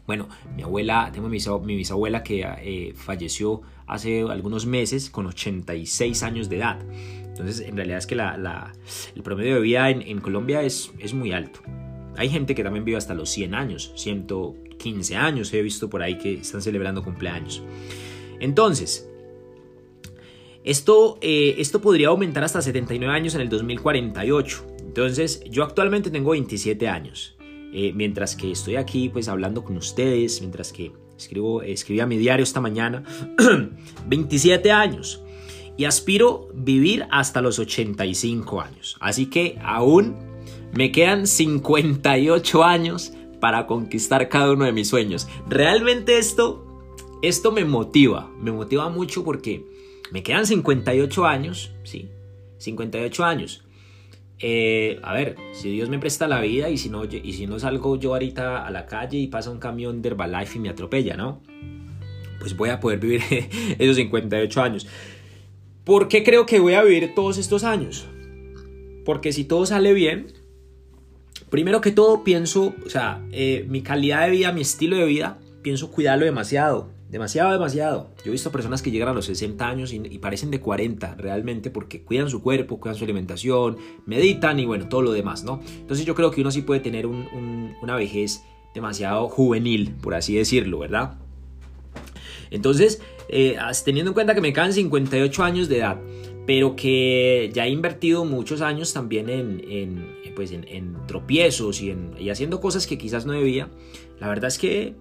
Bueno, 0.07 0.29
mi 0.55 0.63
abuela, 0.63 1.11
tengo 1.13 1.29
mi, 1.29 1.77
bisabuela 1.77 2.23
que 2.23 2.45
eh, 2.45 2.93
falleció 2.95 3.63
hace 3.87 4.23
algunos 4.23 4.67
meses 4.67 5.11
con 5.11 5.27
86 5.27 6.23
años 6.23 6.49
de 6.49 6.57
edad. 6.57 6.81
Entonces, 7.25 7.61
en 7.61 7.77
realidad 7.77 7.99
es 7.99 8.07
que 8.07 8.15
el 8.15 9.23
promedio 9.23 9.55
de 9.55 9.61
vida 9.61 9.89
en, 9.89 10.03
en 10.03 10.21
Colombia 10.21 10.63
es, 10.63 10.93
es 10.99 11.15
muy 11.15 11.33
alto. 11.33 11.61
Hay 12.17 12.29
gente 12.29 12.55
que 12.55 12.63
también 12.63 12.85
vive 12.85 12.99
hasta 12.99 13.15
los 13.15 13.31
100 13.31 13.55
años, 13.55 13.93
115 13.97 15.17
años, 15.17 15.53
he 15.55 15.63
visto 15.63 15.89
por 15.89 16.03
ahí 16.03 16.19
que 16.19 16.35
están 16.35 16.63
celebrando 16.63 17.03
cumpleaños. 17.03 17.63
Entonces, 18.41 19.09
esto, 20.65 21.19
eh, 21.21 21.57
esto 21.59 21.81
podría 21.81 22.09
aumentar 22.09 22.45
hasta 22.45 22.63
79 22.63 23.13
años 23.13 23.35
en 23.35 23.41
el 23.41 23.49
2048. 23.49 24.67
Entonces, 24.81 25.43
yo 25.51 25.65
actualmente 25.65 26.11
tengo 26.11 26.31
27 26.31 26.89
años. 26.89 27.37
Eh, 27.75 27.93
mientras 27.95 28.37
que 28.37 28.53
estoy 28.53 28.77
aquí 28.77 29.09
pues 29.09 29.29
hablando 29.29 29.65
con 29.65 29.79
ustedes, 29.79 30.41
mientras 30.41 30.73
que 30.73 30.93
escribo, 31.17 31.63
escribí 31.63 32.01
a 32.01 32.07
mi 32.07 32.19
diario 32.19 32.43
esta 32.43 32.61
mañana, 32.61 33.03
27 34.07 34.71
años 34.71 35.23
y 35.79 35.87
aspiro 35.87 36.49
vivir 36.53 37.07
hasta 37.11 37.41
los 37.41 37.59
85 37.59 38.61
años. 38.61 38.97
Así 39.01 39.27
que 39.27 39.59
aún 39.63 40.32
me 40.73 40.91
quedan 40.91 41.27
58 41.27 42.65
años 42.65 43.13
para 43.41 43.67
conquistar 43.67 44.29
cada 44.29 44.53
uno 44.53 44.65
de 44.65 44.73
mis 44.73 44.89
sueños. 44.89 45.29
Realmente 45.49 46.19
esto, 46.19 46.65
esto 47.23 47.53
me 47.53 47.65
motiva, 47.65 48.31
me 48.39 48.53
motiva 48.53 48.89
mucho 48.89 49.25
porque 49.25 49.65
me 50.11 50.23
quedan 50.23 50.47
58 50.47 51.27
años, 51.27 51.73
sí, 51.85 52.09
58 52.59 53.25
años. 53.25 53.65
Eh, 54.39 54.99
a 55.03 55.13
ver, 55.13 55.37
si 55.53 55.71
Dios 55.71 55.89
me 55.89 55.99
presta 55.99 56.27
la 56.27 56.41
vida 56.41 56.69
y 56.69 56.77
si, 56.77 56.89
no, 56.89 57.05
y 57.05 57.33
si 57.33 57.47
no 57.47 57.59
salgo 57.59 57.99
yo 57.99 58.13
ahorita 58.13 58.67
a 58.67 58.71
la 58.71 58.87
calle 58.87 59.19
y 59.19 59.29
pasa 59.29 59.51
un 59.51 59.59
camión 59.59 60.03
de 60.03 60.09
Herbalife 60.09 60.59
y 60.59 60.61
me 60.61 60.69
atropella, 60.69 61.17
¿no? 61.17 61.43
Pues 62.41 62.57
voy 62.57 62.71
a 62.71 62.81
poder 62.81 62.99
vivir 62.99 63.23
esos 63.79 63.97
58 63.97 64.63
años. 64.63 64.89
¿Por 65.85 66.09
qué 66.09 66.25
creo 66.25 66.47
que 66.47 66.61
voy 66.61 66.75
a 66.75 66.83
vivir 66.83 67.15
todos 67.15 67.39
estos 67.39 67.63
años? 67.63 68.07
Porque 69.05 69.33
si 69.33 69.45
todo 69.45 69.67
sale 69.67 69.93
bien, 69.93 70.42
primero 71.53 71.83
que 71.83 71.93
todo 71.93 72.25
pienso, 72.25 72.75
o 72.85 72.89
sea, 72.89 73.23
eh, 73.31 73.67
mi 73.69 73.83
calidad 73.83 74.25
de 74.25 74.31
vida, 74.31 74.53
mi 74.53 74.63
estilo 74.63 74.97
de 74.97 75.05
vida, 75.05 75.39
pienso 75.61 75.91
cuidarlo 75.91 76.25
demasiado. 76.25 76.89
Demasiado, 77.11 77.53
demasiado. 77.53 78.09
Yo 78.25 78.31
he 78.31 78.31
visto 78.31 78.51
personas 78.51 78.81
que 78.81 78.91
llegan 78.91 79.11
a 79.11 79.13
los 79.13 79.27
60 79.27 79.69
años 79.69 79.93
y, 79.93 80.01
parecen 80.19 80.51
de 80.51 80.61
40 80.61 81.15
realmente 81.17 81.71
porque 81.71 82.03
cuidan 82.05 82.31
su 82.31 82.43
cuerpo, 82.43 82.81
cuidan 82.81 82.97
su 82.97 83.05
alimentación, 83.05 83.77
meditan 84.07 84.59
y 84.61 84.65
bueno, 84.65 84.89
todo 84.89 85.03
lo 85.03 85.13
demás, 85.13 85.45
¿no? 85.45 85.61
Entonces 85.79 86.07
yo 86.07 86.15
creo 86.15 86.31
que 86.31 86.41
uno 86.41 86.51
sí 86.51 86.63
puede 86.63 86.81
tener 86.81 87.07
una 87.07 87.97
vejez 87.97 88.43
demasiado 88.75 89.29
juvenil, 89.29 89.95
por 90.01 90.15
así 90.15 90.35
decirlo, 90.35 90.79
¿verdad? 90.79 91.19
Entonces, 92.51 93.03
eh, 93.29 93.59
teniendo 93.85 94.13
en 94.13 94.15
cuenta 94.15 94.35
que 94.35 94.41
me 94.41 94.55
quedan 94.55 94.73
58 94.73 95.45
años 95.45 95.69
de 95.69 95.79
edad, 95.81 96.01
pero 96.47 96.77
que 96.77 97.51
ya 97.53 97.67
he 97.67 97.71
invertido 97.71 98.25
muchos 98.25 98.63
años 98.63 98.93
también 98.93 99.29
en, 99.29 100.22
pues 100.35 100.53
en, 100.53 100.97
tropiezos 101.07 101.81
y, 101.81 101.95
y 102.19 102.31
haciendo 102.31 102.61
cosas 102.61 102.87
que 102.87 102.99
quizás 102.99 103.27
no 103.27 103.33
debía, 103.33 103.69
la 104.19 104.29
verdad 104.29 104.49
es 104.49 104.59
que 104.59 104.97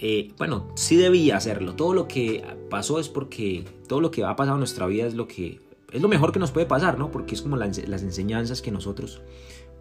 eh, 0.00 0.32
bueno, 0.38 0.68
sí 0.74 0.96
debía 0.96 1.36
hacerlo. 1.36 1.74
Todo 1.74 1.92
lo 1.92 2.06
que 2.06 2.44
pasó 2.70 3.00
es 3.00 3.08
porque 3.08 3.64
todo 3.88 4.00
lo 4.00 4.10
que 4.10 4.24
ha 4.24 4.36
pasado 4.36 4.56
en 4.56 4.60
nuestra 4.60 4.86
vida 4.86 5.06
es 5.06 5.14
lo 5.14 5.26
que 5.26 5.60
es 5.90 6.02
lo 6.02 6.08
mejor 6.08 6.32
que 6.32 6.38
nos 6.38 6.50
puede 6.50 6.66
pasar, 6.66 6.98
¿no? 6.98 7.10
Porque 7.10 7.34
es 7.34 7.42
como 7.42 7.56
las 7.56 7.78
enseñanzas 7.78 8.60
que 8.62 8.70
nosotros 8.70 9.22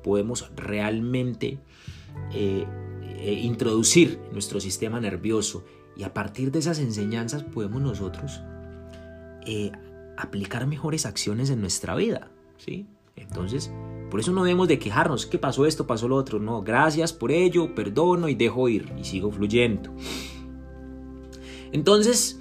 podemos 0.03 0.49
realmente 0.55 1.59
eh, 2.33 2.65
eh, 3.19 3.33
introducir 3.43 4.19
en 4.25 4.31
nuestro 4.31 4.59
sistema 4.59 4.99
nervioso 5.01 5.65
y 5.97 6.03
a 6.03 6.13
partir 6.13 6.51
de 6.51 6.59
esas 6.59 6.79
enseñanzas 6.79 7.43
podemos 7.43 7.81
nosotros 7.81 8.41
aplicar 10.17 10.67
mejores 10.67 11.05
acciones 11.05 11.49
en 11.49 11.61
nuestra 11.61 11.95
vida, 11.95 12.29
¿sí? 12.57 12.85
Entonces, 13.15 13.71
por 14.09 14.19
eso 14.19 14.31
no 14.31 14.43
debemos 14.43 14.67
de 14.67 14.79
quejarnos, 14.79 15.25
que 15.25 15.37
pasó 15.37 15.65
esto, 15.65 15.85
pasó 15.85 16.07
lo 16.07 16.15
otro. 16.15 16.39
No, 16.39 16.61
gracias 16.61 17.13
por 17.13 17.31
ello, 17.31 17.75
perdono 17.75 18.29
y 18.29 18.35
dejo 18.35 18.69
ir 18.69 18.91
y 18.99 19.03
sigo 19.03 19.31
fluyendo. 19.31 19.93
Entonces, 21.71 22.39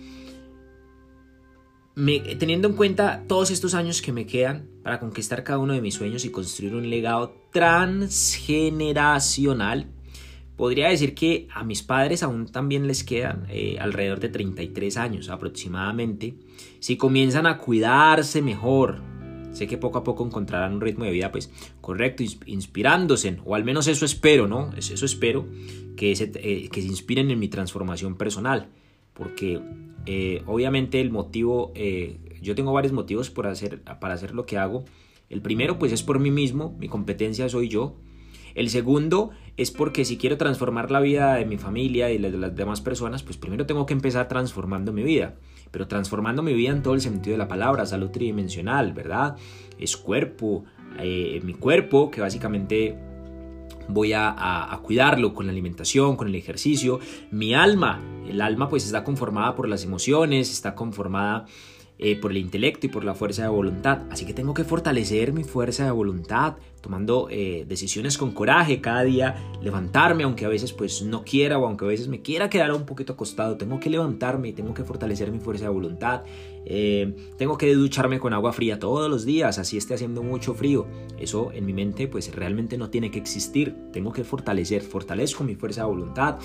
teniendo 2.38 2.68
en 2.68 2.74
cuenta 2.74 3.24
todos 3.26 3.50
estos 3.50 3.74
años 3.74 4.02
que 4.02 4.12
me 4.12 4.26
quedan 4.26 4.68
para 4.82 5.00
conquistar 5.00 5.42
cada 5.42 5.58
uno 5.58 5.72
de 5.72 5.80
mis 5.80 5.94
sueños 5.94 6.24
y 6.24 6.30
construir 6.30 6.74
un 6.74 6.88
legado 6.88 7.34
transgeneracional, 7.52 9.88
podría 10.56 10.88
decir 10.88 11.14
que 11.14 11.48
a 11.52 11.64
mis 11.64 11.82
padres 11.82 12.22
aún 12.22 12.46
también 12.46 12.86
les 12.86 13.02
quedan 13.02 13.46
eh, 13.48 13.78
alrededor 13.80 14.20
de 14.20 14.28
33 14.28 14.96
años 14.96 15.28
aproximadamente. 15.30 16.36
Si 16.78 16.96
comienzan 16.96 17.46
a 17.46 17.58
cuidarse 17.58 18.40
mejor, 18.42 19.02
Sé 19.56 19.66
que 19.66 19.78
poco 19.78 19.96
a 19.96 20.04
poco 20.04 20.22
encontrarán 20.22 20.74
un 20.74 20.80
ritmo 20.82 21.06
de 21.06 21.12
vida 21.12 21.32
pues 21.32 21.50
correcto, 21.80 22.22
inspirándose, 22.44 23.38
o 23.42 23.54
al 23.54 23.64
menos 23.64 23.88
eso 23.88 24.04
espero, 24.04 24.46
¿no? 24.46 24.70
Eso 24.76 25.06
espero, 25.06 25.46
que, 25.96 26.12
eh, 26.12 26.68
que 26.70 26.82
se 26.82 26.86
inspiren 26.86 27.30
en 27.30 27.38
mi 27.38 27.48
transformación 27.48 28.16
personal, 28.16 28.68
porque 29.14 29.62
eh, 30.04 30.42
obviamente 30.44 31.00
el 31.00 31.10
motivo, 31.10 31.72
eh, 31.74 32.18
yo 32.42 32.54
tengo 32.54 32.74
varios 32.74 32.92
motivos 32.92 33.30
por 33.30 33.46
hacer, 33.46 33.80
para 33.80 34.12
hacer 34.12 34.34
lo 34.34 34.44
que 34.44 34.58
hago. 34.58 34.84
El 35.30 35.40
primero 35.40 35.78
pues 35.78 35.90
es 35.90 36.02
por 36.02 36.18
mí 36.18 36.30
mismo, 36.30 36.76
mi 36.78 36.88
competencia 36.88 37.48
soy 37.48 37.70
yo. 37.70 37.96
El 38.54 38.68
segundo 38.68 39.30
es 39.56 39.70
porque 39.70 40.04
si 40.04 40.18
quiero 40.18 40.36
transformar 40.36 40.90
la 40.90 41.00
vida 41.00 41.36
de 41.36 41.46
mi 41.46 41.56
familia 41.56 42.10
y 42.10 42.18
de 42.18 42.30
las 42.30 42.54
demás 42.54 42.82
personas, 42.82 43.22
pues 43.22 43.38
primero 43.38 43.64
tengo 43.64 43.86
que 43.86 43.94
empezar 43.94 44.28
transformando 44.28 44.92
mi 44.92 45.02
vida 45.02 45.36
pero 45.70 45.86
transformando 45.88 46.42
mi 46.42 46.54
vida 46.54 46.70
en 46.70 46.82
todo 46.82 46.94
el 46.94 47.00
sentido 47.00 47.34
de 47.34 47.38
la 47.38 47.48
palabra, 47.48 47.86
salud 47.86 48.10
tridimensional, 48.10 48.92
¿verdad? 48.92 49.36
Es 49.78 49.96
cuerpo, 49.96 50.64
eh, 50.98 51.40
mi 51.44 51.54
cuerpo, 51.54 52.10
que 52.10 52.20
básicamente 52.20 52.96
voy 53.88 54.12
a, 54.12 54.78
cuidarlo 54.82 55.34
con 55.34 55.46
la 55.46 55.52
alimentación, 55.52 56.16
con 56.16 56.28
el 56.28 56.34
ejercicio, 56.34 57.00
mi 57.30 57.54
alma, 57.54 58.00
el 58.28 58.40
alma 58.40 58.68
pues 58.68 58.84
está 58.84 59.04
conformada 59.04 59.54
por 59.54 59.68
las 59.68 59.84
emociones, 59.84 60.50
está 60.52 60.74
conformada 60.74 61.46
eh, 61.98 62.14
por 62.14 62.30
el 62.30 62.36
intelecto 62.36 62.84
y 62.84 62.90
por 62.90 63.04
la 63.04 63.14
fuerza 63.14 63.40
de 63.40 63.48
voluntad. 63.48 64.02
Así 64.10 64.26
que 64.26 64.34
tengo 64.34 64.52
que 64.52 64.64
fortalecer 64.64 65.32
mi 65.32 65.44
fuerza 65.44 65.86
de 65.86 65.90
voluntad, 65.92 66.56
tomando 66.82 67.28
eh, 67.30 67.64
decisiones 67.66 68.18
con 68.18 68.32
coraje 68.32 68.82
cada 68.82 69.02
día, 69.02 69.36
levantarme, 69.62 70.24
aunque 70.24 70.44
a 70.44 70.48
veces 70.48 70.74
pues 70.74 71.00
no 71.00 71.24
quiera 71.24 71.56
o 71.56 71.66
aunque 71.66 71.86
a 71.86 71.88
veces 71.88 72.08
me 72.08 72.20
quiera 72.20 72.50
quedar 72.50 72.70
un 72.74 72.84
poquito 72.84 73.14
acostado, 73.14 73.56
tengo 73.56 73.80
que 73.80 73.88
levantarme 73.88 74.48
y 74.48 74.52
tengo 74.52 74.74
que 74.74 74.84
fortalecer 74.84 75.32
mi 75.32 75.38
fuerza 75.38 75.64
de 75.64 75.70
voluntad. 75.70 76.22
Eh, 76.66 77.16
tengo 77.38 77.56
que 77.56 77.72
ducharme 77.72 78.20
con 78.20 78.34
agua 78.34 78.52
fría 78.52 78.78
todos 78.78 79.08
los 79.08 79.24
días, 79.24 79.58
así 79.58 79.78
esté 79.78 79.94
haciendo 79.94 80.22
mucho 80.22 80.52
frío. 80.52 80.86
Eso 81.18 81.50
en 81.52 81.64
mi 81.64 81.72
mente 81.72 82.08
pues 82.08 82.34
realmente 82.34 82.76
no 82.76 82.90
tiene 82.90 83.10
que 83.10 83.18
existir. 83.18 83.74
Tengo 83.94 84.12
que 84.12 84.22
fortalecer, 84.22 84.82
fortalezco 84.82 85.44
mi 85.44 85.54
fuerza 85.54 85.80
de 85.80 85.86
voluntad. 85.86 86.36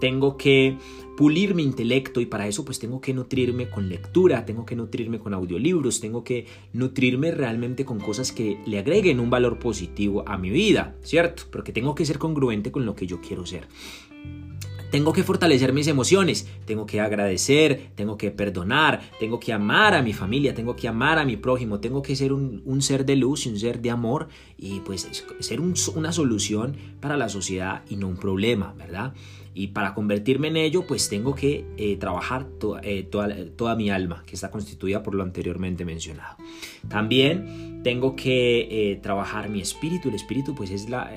tengo 0.00 0.36
que 0.36 0.78
pulir 1.16 1.54
mi 1.54 1.62
intelecto 1.62 2.20
y 2.20 2.26
para 2.26 2.46
eso 2.46 2.64
pues 2.64 2.78
tengo 2.78 3.00
que 3.00 3.14
nutrirme 3.14 3.68
con 3.70 3.88
lectura, 3.88 4.44
tengo 4.44 4.66
que 4.66 4.76
nutrirme 4.76 5.18
con 5.18 5.34
audiolibros, 5.34 6.00
tengo 6.00 6.24
que 6.24 6.46
nutrirme 6.72 7.30
realmente 7.30 7.84
con 7.84 8.00
cosas 8.00 8.32
que 8.32 8.58
le 8.66 8.78
agreguen 8.78 9.20
un 9.20 9.30
valor 9.30 9.58
positivo 9.58 10.24
a 10.26 10.38
mi 10.38 10.50
vida, 10.50 10.96
¿cierto? 11.02 11.44
Porque 11.50 11.72
tengo 11.72 11.94
que 11.94 12.06
ser 12.06 12.18
congruente 12.18 12.72
con 12.72 12.86
lo 12.86 12.94
que 12.94 13.06
yo 13.06 13.20
quiero 13.20 13.46
ser. 13.46 13.68
Tengo 14.94 15.12
que 15.12 15.24
fortalecer 15.24 15.72
mis 15.72 15.88
emociones, 15.88 16.48
tengo 16.66 16.86
que 16.86 17.00
agradecer, 17.00 17.90
tengo 17.96 18.16
que 18.16 18.30
perdonar, 18.30 19.00
tengo 19.18 19.40
que 19.40 19.52
amar 19.52 19.92
a 19.92 20.02
mi 20.02 20.12
familia, 20.12 20.54
tengo 20.54 20.76
que 20.76 20.86
amar 20.86 21.18
a 21.18 21.24
mi 21.24 21.36
prójimo, 21.36 21.80
tengo 21.80 22.00
que 22.00 22.14
ser 22.14 22.32
un, 22.32 22.62
ser 22.80 23.04
de 23.04 23.16
luz 23.16 23.46
y 23.46 23.48
un 23.48 23.58
ser 23.58 23.82
de 23.82 23.90
amor 23.90 24.28
y 24.56 24.78
pues 24.80 25.24
ser 25.40 25.60
una 25.60 26.12
solución 26.12 26.76
para 27.00 27.16
la 27.16 27.28
sociedad 27.28 27.82
y 27.88 27.96
no 27.96 28.06
un 28.06 28.16
problema, 28.16 28.72
¿verdad? 28.78 29.14
Y 29.54 29.68
para 29.68 29.94
convertirme 29.94 30.48
en 30.48 30.56
ello, 30.56 30.84
pues 30.86 31.08
tengo 31.08 31.34
que 31.34 31.64
eh, 31.76 31.96
trabajar 31.96 32.48
eh, 32.82 33.04
toda, 33.04 33.76
mi 33.76 33.88
alma, 33.88 34.24
que 34.26 34.34
está 34.34 34.50
constituida 34.50 35.04
por 35.04 35.14
lo 35.14 35.22
anteriormente 35.22 35.84
mencionado. 35.84 36.36
También 36.88 37.82
tengo 37.84 38.16
que 38.16 38.92
eh, 38.92 38.96
trabajar 38.96 39.48
mi 39.48 39.60
espíritu. 39.60 40.08
El 40.08 40.16
espíritu, 40.16 40.56
pues 40.56 40.70
es 40.70 40.88
la, 40.88 41.12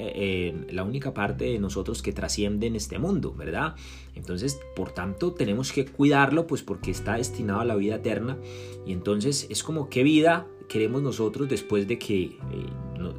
la 0.69 0.83
única 0.83 1.15
parte 1.15 1.45
de 1.45 1.57
nosotros 1.57 2.03
que 2.03 2.13
trasciende 2.13 2.67
en 2.67 2.75
este 2.75 2.99
mundo, 2.99 3.33
¿verdad? 3.33 3.75
Entonces, 4.13 4.59
por 4.75 4.91
tanto, 4.91 5.33
tenemos 5.33 5.71
que 5.71 5.85
cuidarlo, 5.85 6.45
pues 6.45 6.61
porque 6.61 6.91
está 6.91 7.15
destinado 7.15 7.61
a 7.61 7.65
la 7.65 7.75
vida 7.75 7.95
eterna. 7.95 8.37
Y 8.85 8.93
entonces 8.93 9.47
es 9.49 9.63
como 9.63 9.89
qué 9.89 10.03
vida 10.03 10.47
queremos 10.67 11.01
nosotros 11.01 11.47
después 11.47 11.87
de 11.87 11.97
que 11.97 12.23
eh, 12.23 12.37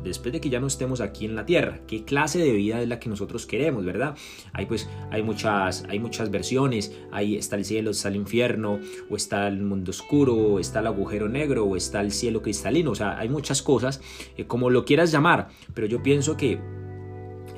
después 0.02 0.32
de 0.32 0.40
que 0.40 0.50
ya 0.50 0.60
no 0.60 0.66
estemos 0.66 1.00
aquí 1.00 1.24
en 1.24 1.34
la 1.34 1.46
tierra 1.46 1.80
qué 1.86 2.04
clase 2.04 2.38
de 2.38 2.52
vida 2.52 2.82
es 2.82 2.88
la 2.88 3.00
que 3.00 3.08
nosotros 3.08 3.46
queremos 3.46 3.84
verdad 3.84 4.16
hay 4.52 4.66
pues 4.66 4.88
hay 5.10 5.22
muchas 5.22 5.84
hay 5.88 5.98
muchas 5.98 6.30
versiones. 6.30 6.96
Ahí 7.10 7.36
está 7.36 7.56
el 7.56 7.64
cielo 7.64 7.90
está 7.90 8.08
el 8.08 8.16
infierno 8.16 8.80
o 9.10 9.16
está 9.16 9.48
el 9.48 9.62
mundo 9.62 9.90
oscuro 9.90 10.34
o 10.34 10.58
está 10.58 10.80
el 10.80 10.86
agujero 10.86 11.28
negro 11.28 11.64
o 11.64 11.76
está 11.76 12.00
el 12.00 12.12
cielo 12.12 12.42
cristalino. 12.42 12.92
O 12.92 12.94
sea 12.94 13.18
hay 13.18 13.28
muchas 13.28 13.62
cosas 13.62 14.00
eh, 14.36 14.46
como 14.46 14.70
lo 14.70 14.84
quieras 14.84 15.10
llamar. 15.10 15.48
Pero 15.74 15.86
yo 15.86 16.02
pienso 16.02 16.36
que 16.36 16.60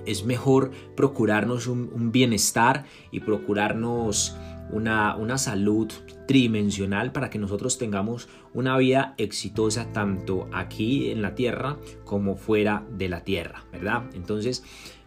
es 0.07 0.25
mejor 0.25 0.71
procurarnos 0.97 1.67
un, 1.67 2.11
bienestar 2.11 2.85
y 3.11 3.21
procurarnos 3.21 4.35
una, 4.73 5.17
una 5.17 5.39
salud 5.39 5.91
tridimensional 6.27 7.12
para 7.12 7.31
que 7.31 7.39
nosotros 7.39 7.79
tengamos 7.79 8.29
una 8.55 8.77
vida 8.77 9.15
exitosa 9.19 9.93
tanto 9.93 10.49
aquí 10.53 11.11
en 11.11 11.23
la 11.23 11.35
tierra 11.35 11.77
como 12.05 12.37
fuera 12.37 12.85
de 12.97 13.09
la 13.09 13.25
tierra, 13.25 13.65
¿verdad? 13.73 14.05
Entonces 14.15 14.62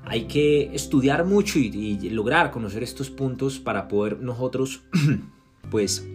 hay 0.06 0.26
que 0.26 0.74
estudiar 0.74 1.26
mucho 1.26 1.60
y, 1.60 2.10
lograr 2.10 2.52
conocer 2.52 2.84
estos 2.84 3.10
puntos 3.10 3.60
para 3.60 3.88
poder 3.88 4.20
nosotros 4.20 4.84
pues 5.72 6.08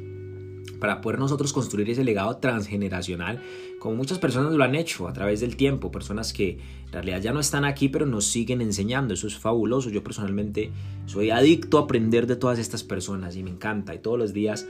para 0.80 1.00
poder 1.00 1.18
nosotros 1.18 1.52
construir 1.52 1.90
ese 1.90 2.04
legado 2.04 2.36
transgeneracional, 2.36 3.40
como 3.78 3.96
muchas 3.96 4.18
personas 4.18 4.52
lo 4.52 4.64
han 4.64 4.74
hecho 4.74 5.08
a 5.08 5.12
través 5.12 5.40
del 5.40 5.56
tiempo, 5.56 5.90
personas 5.90 6.32
que 6.32 6.58
en 6.86 6.92
realidad 6.92 7.20
ya 7.20 7.32
no 7.32 7.40
están 7.40 7.64
aquí, 7.64 7.88
pero 7.88 8.06
nos 8.06 8.26
siguen 8.26 8.60
enseñando, 8.60 9.14
eso 9.14 9.26
es 9.26 9.36
fabuloso, 9.36 9.90
yo 9.90 10.02
personalmente 10.02 10.70
soy 11.06 11.30
adicto 11.30 11.78
a 11.78 11.82
aprender 11.82 12.26
de 12.26 12.36
todas 12.36 12.58
estas 12.58 12.84
personas 12.84 13.36
y 13.36 13.42
me 13.42 13.50
encanta, 13.50 13.94
y 13.94 13.98
todos 13.98 14.18
los 14.18 14.32
días 14.32 14.66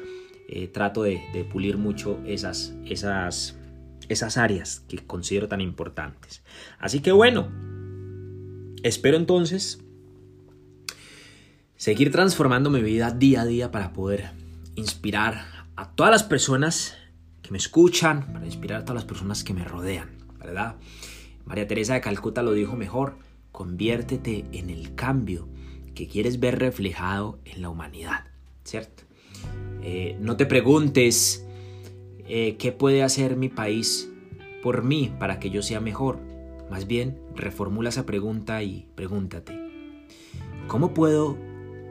eh, 0.48 0.68
trato 0.68 1.02
de, 1.02 1.20
de, 1.32 1.44
pulir 1.44 1.76
mucho 1.76 2.18
esas, 2.26 2.74
esas, 2.86 3.58
esas 4.08 4.38
áreas 4.38 4.82
que 4.88 4.98
considero 4.98 5.48
tan 5.48 5.60
importantes. 5.60 6.42
Así 6.78 7.00
que 7.00 7.12
bueno, 7.12 7.48
espero 8.82 9.18
entonces 9.18 9.80
seguir 11.76 12.10
transformando 12.10 12.70
mi 12.70 12.82
vida 12.82 13.10
día 13.10 13.42
a 13.42 13.46
día 13.46 13.70
para 13.70 13.92
poder 13.92 14.30
inspirar 14.74 15.57
a 15.78 15.86
todas 15.92 16.10
las 16.10 16.24
personas 16.24 16.98
que 17.40 17.52
me 17.52 17.58
escuchan, 17.58 18.32
para 18.32 18.44
inspirar 18.44 18.80
a 18.80 18.84
todas 18.84 18.96
las 18.96 19.04
personas 19.04 19.44
que 19.44 19.54
me 19.54 19.62
rodean, 19.62 20.10
¿verdad? 20.40 20.74
María 21.44 21.68
Teresa 21.68 21.94
de 21.94 22.00
Calcuta 22.00 22.42
lo 22.42 22.52
dijo 22.52 22.74
mejor, 22.74 23.14
conviértete 23.52 24.44
en 24.50 24.70
el 24.70 24.96
cambio 24.96 25.46
que 25.94 26.08
quieres 26.08 26.40
ver 26.40 26.58
reflejado 26.58 27.38
en 27.44 27.62
la 27.62 27.68
humanidad, 27.68 28.24
¿cierto? 28.64 29.04
Eh, 29.80 30.16
no 30.20 30.36
te 30.36 30.46
preguntes 30.46 31.46
eh, 32.26 32.56
qué 32.58 32.72
puede 32.72 33.04
hacer 33.04 33.36
mi 33.36 33.48
país 33.48 34.10
por 34.64 34.82
mí 34.82 35.14
para 35.20 35.38
que 35.38 35.50
yo 35.50 35.62
sea 35.62 35.78
mejor. 35.78 36.18
Más 36.72 36.88
bien, 36.88 37.20
reformula 37.36 37.90
esa 37.90 38.04
pregunta 38.04 38.64
y 38.64 38.88
pregúntate, 38.96 39.56
¿cómo 40.66 40.92
puedo 40.92 41.38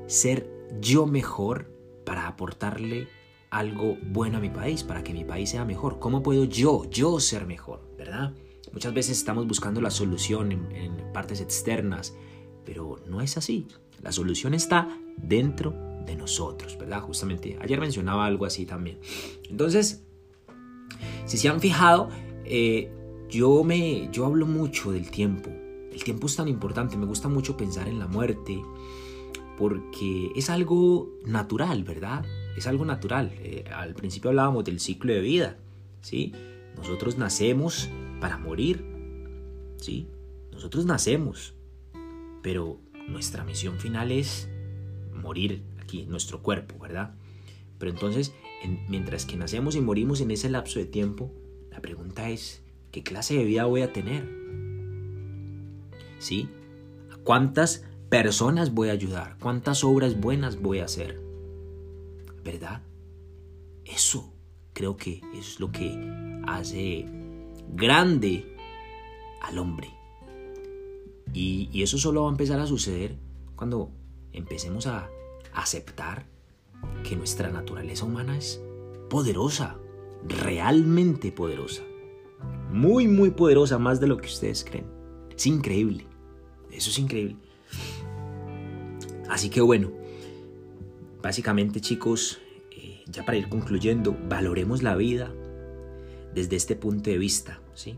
ser 0.08 0.52
yo 0.82 1.06
mejor 1.06 1.72
para 2.04 2.28
aportarle 2.28 3.08
algo 3.50 3.98
bueno 4.04 4.38
a 4.38 4.42
mi 4.42 4.50
país, 4.50 4.84
para 4.84 5.04
que 5.04 5.14
mi 5.14 5.24
país 5.24 5.50
sea 5.50 5.66
mejor. 5.66 6.00
¿Cómo 6.00 6.24
puedo 6.24 6.44
yo, 6.46 6.90
yo 6.90 7.20
ser 7.20 7.46
mejor? 7.46 7.82
¿Verdad? 7.98 8.34
Muchas 8.74 8.94
veces 8.94 9.18
estamos 9.18 9.48
buscando 9.48 9.82
la 9.82 9.92
solución 9.92 10.52
en, 10.52 10.98
partes 11.14 11.42
externas, 11.42 12.14
pero 12.66 12.98
no 13.08 13.22
es 13.22 13.38
así. 13.38 13.68
La 14.02 14.12
solución 14.12 14.54
está 14.54 14.88
dentro 15.16 15.74
de 16.06 16.16
nosotros, 16.16 16.78
¿verdad? 16.78 17.02
Justamente 17.02 17.58
ayer 17.60 17.80
mencionaba 17.80 18.26
algo 18.26 18.46
así 18.46 18.66
también. 18.66 19.00
Entonces, 19.50 20.04
si 21.26 21.38
se 21.38 21.50
han 21.50 21.60
fijado, 21.60 22.10
eh, 22.46 22.92
yo, 23.30 23.64
me, 23.64 24.10
yo 24.12 24.26
hablo 24.26 24.46
mucho 24.46 24.92
del 24.92 25.10
tiempo. 25.10 25.50
El 25.92 26.04
tiempo 26.04 26.28
es 26.28 26.36
tan 26.36 26.48
importante, 26.48 26.98
me 26.98 27.08
gusta 27.08 27.28
mucho 27.28 27.58
pensar 27.58 27.88
en 27.88 27.98
la 27.98 28.08
muerte, 28.08 28.62
porque 29.58 30.32
es 30.36 30.52
algo 30.52 31.10
natural, 31.26 31.84
¿verdad? 31.84 32.24
Es 32.58 32.68
algo 32.68 32.86
natural. 32.86 33.32
Eh, 33.40 33.66
al 33.74 33.94
principio 33.94 34.30
hablábamos 34.30 34.64
del 34.66 34.80
ciclo 34.80 35.14
de 35.14 35.22
vida, 35.22 35.58
¿sí? 36.02 36.34
Nosotros 36.76 37.18
nacemos 37.18 37.90
para 38.20 38.38
morir, 38.38 38.84
¿sí? 39.78 40.08
Nosotros 40.52 40.86
nacemos, 40.86 41.54
pero 42.42 42.80
nuestra 43.08 43.44
misión 43.44 43.78
final 43.78 44.12
es 44.12 44.50
morir 45.14 45.64
aquí, 45.80 46.06
nuestro 46.08 46.42
cuerpo, 46.42 46.80
¿verdad? 46.80 47.14
Pero 47.78 47.92
entonces, 47.92 48.34
mientras 48.88 49.26
que 49.26 49.38
nacemos 49.38 49.76
y 49.76 49.82
morimos 49.82 50.20
en 50.22 50.32
ese 50.32 50.50
lapso 50.50 50.80
de 50.80 50.86
tiempo, 50.86 51.32
la 51.70 51.80
pregunta 51.80 52.30
es, 52.30 52.64
¿qué 52.92 53.04
clase 53.04 53.38
de 53.38 53.46
vida 53.46 53.66
voy 53.66 53.84
a 53.84 53.94
tener? 53.94 54.28
¿Sí? 56.18 56.50
¿A 57.14 57.18
cuántas 57.18 57.86
personas 58.10 58.74
voy 58.74 58.90
a 58.90 58.94
ayudar? 58.94 59.38
¿Cuántas 59.40 59.84
obras 59.84 60.20
buenas 60.20 60.60
voy 60.60 60.80
a 60.80 60.86
hacer? 60.86 61.27
¿Verdad? 62.48 62.82
Eso 63.84 64.34
creo 64.72 64.96
que 64.96 65.22
es 65.36 65.60
lo 65.60 65.70
que 65.70 65.92
hace 66.48 67.06
grande 67.74 68.56
al 69.42 69.60
hombre. 69.60 69.90
Y, 71.34 71.84
eso 71.84 71.98
solo 71.98 72.24
va 72.24 72.30
a 72.30 72.32
empezar 72.32 72.60
a 72.62 72.66
suceder 72.66 73.18
cuando 73.58 73.92
empecemos 74.32 74.88
a 74.88 75.10
aceptar 75.54 76.26
que 77.04 77.18
nuestra 77.18 77.52
naturaleza 77.52 78.06
humana 78.06 78.38
es 78.38 78.62
poderosa, 79.10 79.78
realmente 80.26 81.34
poderosa. 81.34 81.84
Muy, 82.72 83.10
muy 83.10 83.32
poderosa, 83.32 83.78
más 83.78 84.00
de 84.00 84.08
lo 84.08 84.16
que 84.16 84.28
ustedes 84.28 84.64
creen. 84.64 84.86
Es 85.36 85.46
increíble. 85.48 86.08
Eso 86.72 86.92
es 86.92 86.98
increíble. 86.98 87.36
Así 89.30 89.50
que 89.50 89.60
bueno, 89.60 89.92
Básicamente 91.22 91.82
chicos, 91.82 92.40
ya 93.12 93.26
para 93.26 93.38
ir 93.38 93.50
concluyendo, 93.50 94.16
valoremos 94.28 94.84
la 94.84 94.96
vida 94.96 95.32
desde 96.34 96.56
este 96.56 96.76
punto 96.76 97.10
de 97.10 97.18
vista. 97.18 97.60
¿sí? 97.74 97.98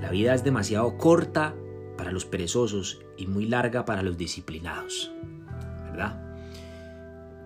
La 0.00 0.10
vida 0.10 0.34
es 0.34 0.44
demasiado 0.44 0.96
corta 0.98 1.54
para 1.96 2.12
los 2.12 2.24
perezosos 2.24 3.00
y 3.16 3.26
muy 3.26 3.46
larga 3.46 3.84
para 3.84 4.02
los 4.02 4.16
disciplinados. 4.16 5.12
¿Verdad? 5.90 6.22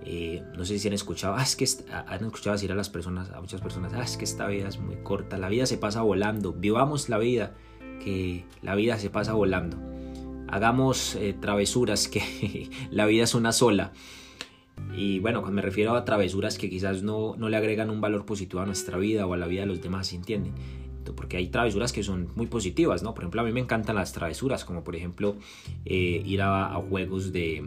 Eh, 0.08 0.44
no 0.56 0.64
sé 0.64 0.78
si 0.78 0.86
han 0.86 0.94
escuchado, 0.94 1.34
ah, 1.34 1.42
es 1.42 1.56
que 1.56 1.66
han 1.90 2.24
escuchado 2.24 2.54
decir 2.54 2.70
a 2.70 2.76
las 2.76 2.88
personas, 2.88 3.30
a 3.30 3.40
muchas 3.40 3.60
personas, 3.60 3.92
ah, 3.92 4.04
es 4.04 4.16
que 4.16 4.24
esta 4.24 4.46
vida 4.46 4.68
es 4.68 4.78
muy 4.78 4.96
corta, 5.02 5.36
la 5.36 5.48
vida 5.48 5.66
se 5.66 5.78
pasa 5.78 6.02
volando, 6.02 6.52
vivamos 6.52 7.08
la 7.08 7.18
vida, 7.18 7.54
que 8.04 8.44
la 8.62 8.76
vida 8.76 8.98
se 8.98 9.10
pasa 9.10 9.32
volando. 9.32 9.76
Hagamos 10.46 11.16
eh, 11.16 11.34
travesuras, 11.38 12.06
que 12.08 12.70
la 12.92 13.06
vida 13.06 13.24
es 13.24 13.34
una 13.34 13.50
sola. 13.50 13.92
Y 14.96 15.18
bueno, 15.18 15.42
cuando 15.42 15.56
me 15.56 15.62
refiero 15.62 15.94
a 15.94 16.04
travesuras 16.04 16.56
que 16.56 16.70
quizás 16.70 17.02
no, 17.02 17.36
no 17.36 17.48
le 17.48 17.56
agregan 17.56 17.90
un 17.90 18.00
valor 18.00 18.24
positivo 18.24 18.62
a 18.62 18.66
nuestra 18.66 18.96
vida 18.96 19.26
o 19.26 19.34
a 19.34 19.36
la 19.36 19.46
vida 19.46 19.60
de 19.60 19.66
los 19.66 19.82
demás, 19.82 20.12
¿entienden? 20.12 20.54
Porque 21.14 21.36
hay 21.36 21.48
travesuras 21.48 21.92
que 21.92 22.02
son 22.02 22.28
muy 22.34 22.46
positivas, 22.46 23.02
¿no? 23.02 23.14
Por 23.14 23.24
ejemplo, 23.24 23.42
a 23.42 23.44
mí 23.44 23.52
me 23.52 23.60
encantan 23.60 23.96
las 23.96 24.12
travesuras, 24.12 24.64
como 24.64 24.82
por 24.82 24.96
ejemplo 24.96 25.36
eh, 25.84 26.22
ir 26.24 26.40
a, 26.42 26.74
juegos 26.88 27.32
de... 27.32 27.62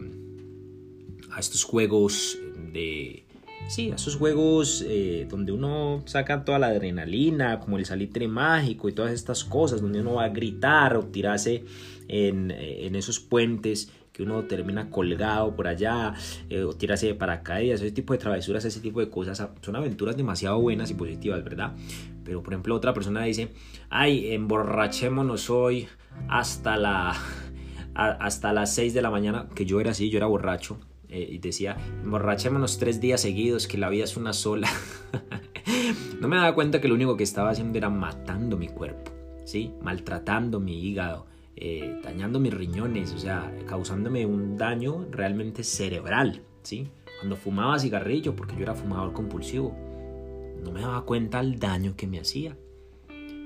a 1.30 1.38
estos 1.38 1.62
juegos 1.64 2.38
de... 2.72 3.24
Sí, 3.68 3.92
a 3.92 3.94
esos 3.94 4.16
juegos 4.16 4.84
eh, 4.88 5.26
donde 5.30 5.52
uno 5.52 6.02
saca 6.06 6.44
toda 6.44 6.58
la 6.58 6.68
adrenalina, 6.68 7.60
como 7.60 7.78
el 7.78 7.86
salitre 7.86 8.26
mágico 8.26 8.88
y 8.88 8.92
todas 8.92 9.12
estas 9.12 9.44
cosas, 9.44 9.80
donde 9.80 10.00
uno 10.00 10.14
va 10.14 10.24
a 10.24 10.28
gritar 10.30 10.96
o 10.96 11.04
tirarse 11.04 11.64
en, 12.08 12.50
en 12.50 12.96
esos 12.96 13.20
puentes 13.20 13.92
uno 14.22 14.44
termina 14.44 14.90
colgado 14.90 15.54
por 15.54 15.68
allá 15.68 16.14
eh, 16.48 16.62
o 16.62 16.72
tirarse 16.72 17.06
de 17.06 17.14
paracaídas, 17.14 17.80
ese 17.80 17.92
tipo 17.92 18.12
de 18.12 18.18
travesuras, 18.18 18.64
ese 18.64 18.80
tipo 18.80 19.00
de 19.00 19.08
cosas, 19.08 19.46
son 19.60 19.76
aventuras 19.76 20.16
demasiado 20.16 20.60
buenas 20.60 20.90
y 20.90 20.94
positivas, 20.94 21.42
¿verdad? 21.42 21.74
Pero 22.24 22.42
por 22.42 22.52
ejemplo 22.52 22.74
otra 22.74 22.92
persona 22.94 23.22
dice, 23.24 23.48
ay, 23.88 24.32
emborrachémonos 24.32 25.50
hoy 25.50 25.88
hasta, 26.28 26.76
la, 26.76 27.14
hasta 27.94 28.52
las 28.52 28.74
6 28.74 28.94
de 28.94 29.02
la 29.02 29.10
mañana, 29.10 29.48
que 29.54 29.64
yo 29.66 29.80
era 29.80 29.92
así, 29.92 30.10
yo 30.10 30.18
era 30.18 30.26
borracho. 30.26 30.78
Eh, 31.08 31.28
y 31.28 31.38
decía, 31.38 31.76
emborrachémonos 32.04 32.78
tres 32.78 33.00
días 33.00 33.20
seguidos, 33.20 33.66
que 33.66 33.76
la 33.78 33.88
vida 33.88 34.04
es 34.04 34.16
una 34.16 34.32
sola. 34.32 34.68
no 36.20 36.28
me 36.28 36.36
daba 36.36 36.54
cuenta 36.54 36.80
que 36.80 36.86
lo 36.86 36.94
único 36.94 37.16
que 37.16 37.24
estaba 37.24 37.50
haciendo 37.50 37.76
era 37.78 37.90
matando 37.90 38.56
mi 38.56 38.68
cuerpo, 38.68 39.10
¿sí? 39.44 39.72
Maltratando 39.82 40.60
mi 40.60 40.80
hígado, 40.80 41.26
eh, 41.56 42.00
dañando 42.02 42.40
mis 42.40 42.54
riñones, 42.54 43.12
o 43.12 43.18
sea, 43.18 43.54
causándome 43.66 44.24
un 44.26 44.56
daño 44.56 45.06
realmente 45.10 45.62
cerebral, 45.62 46.42
¿sí? 46.62 46.88
Cuando 47.18 47.36
fumaba 47.36 47.78
cigarrillo, 47.78 48.34
porque 48.34 48.56
yo 48.56 48.62
era 48.62 48.74
fumador 48.74 49.12
compulsivo, 49.12 49.76
no 50.64 50.72
me 50.72 50.80
daba 50.80 51.04
cuenta 51.04 51.40
el 51.40 51.58
daño 51.58 51.94
que 51.96 52.06
me 52.06 52.20
hacía. 52.20 52.56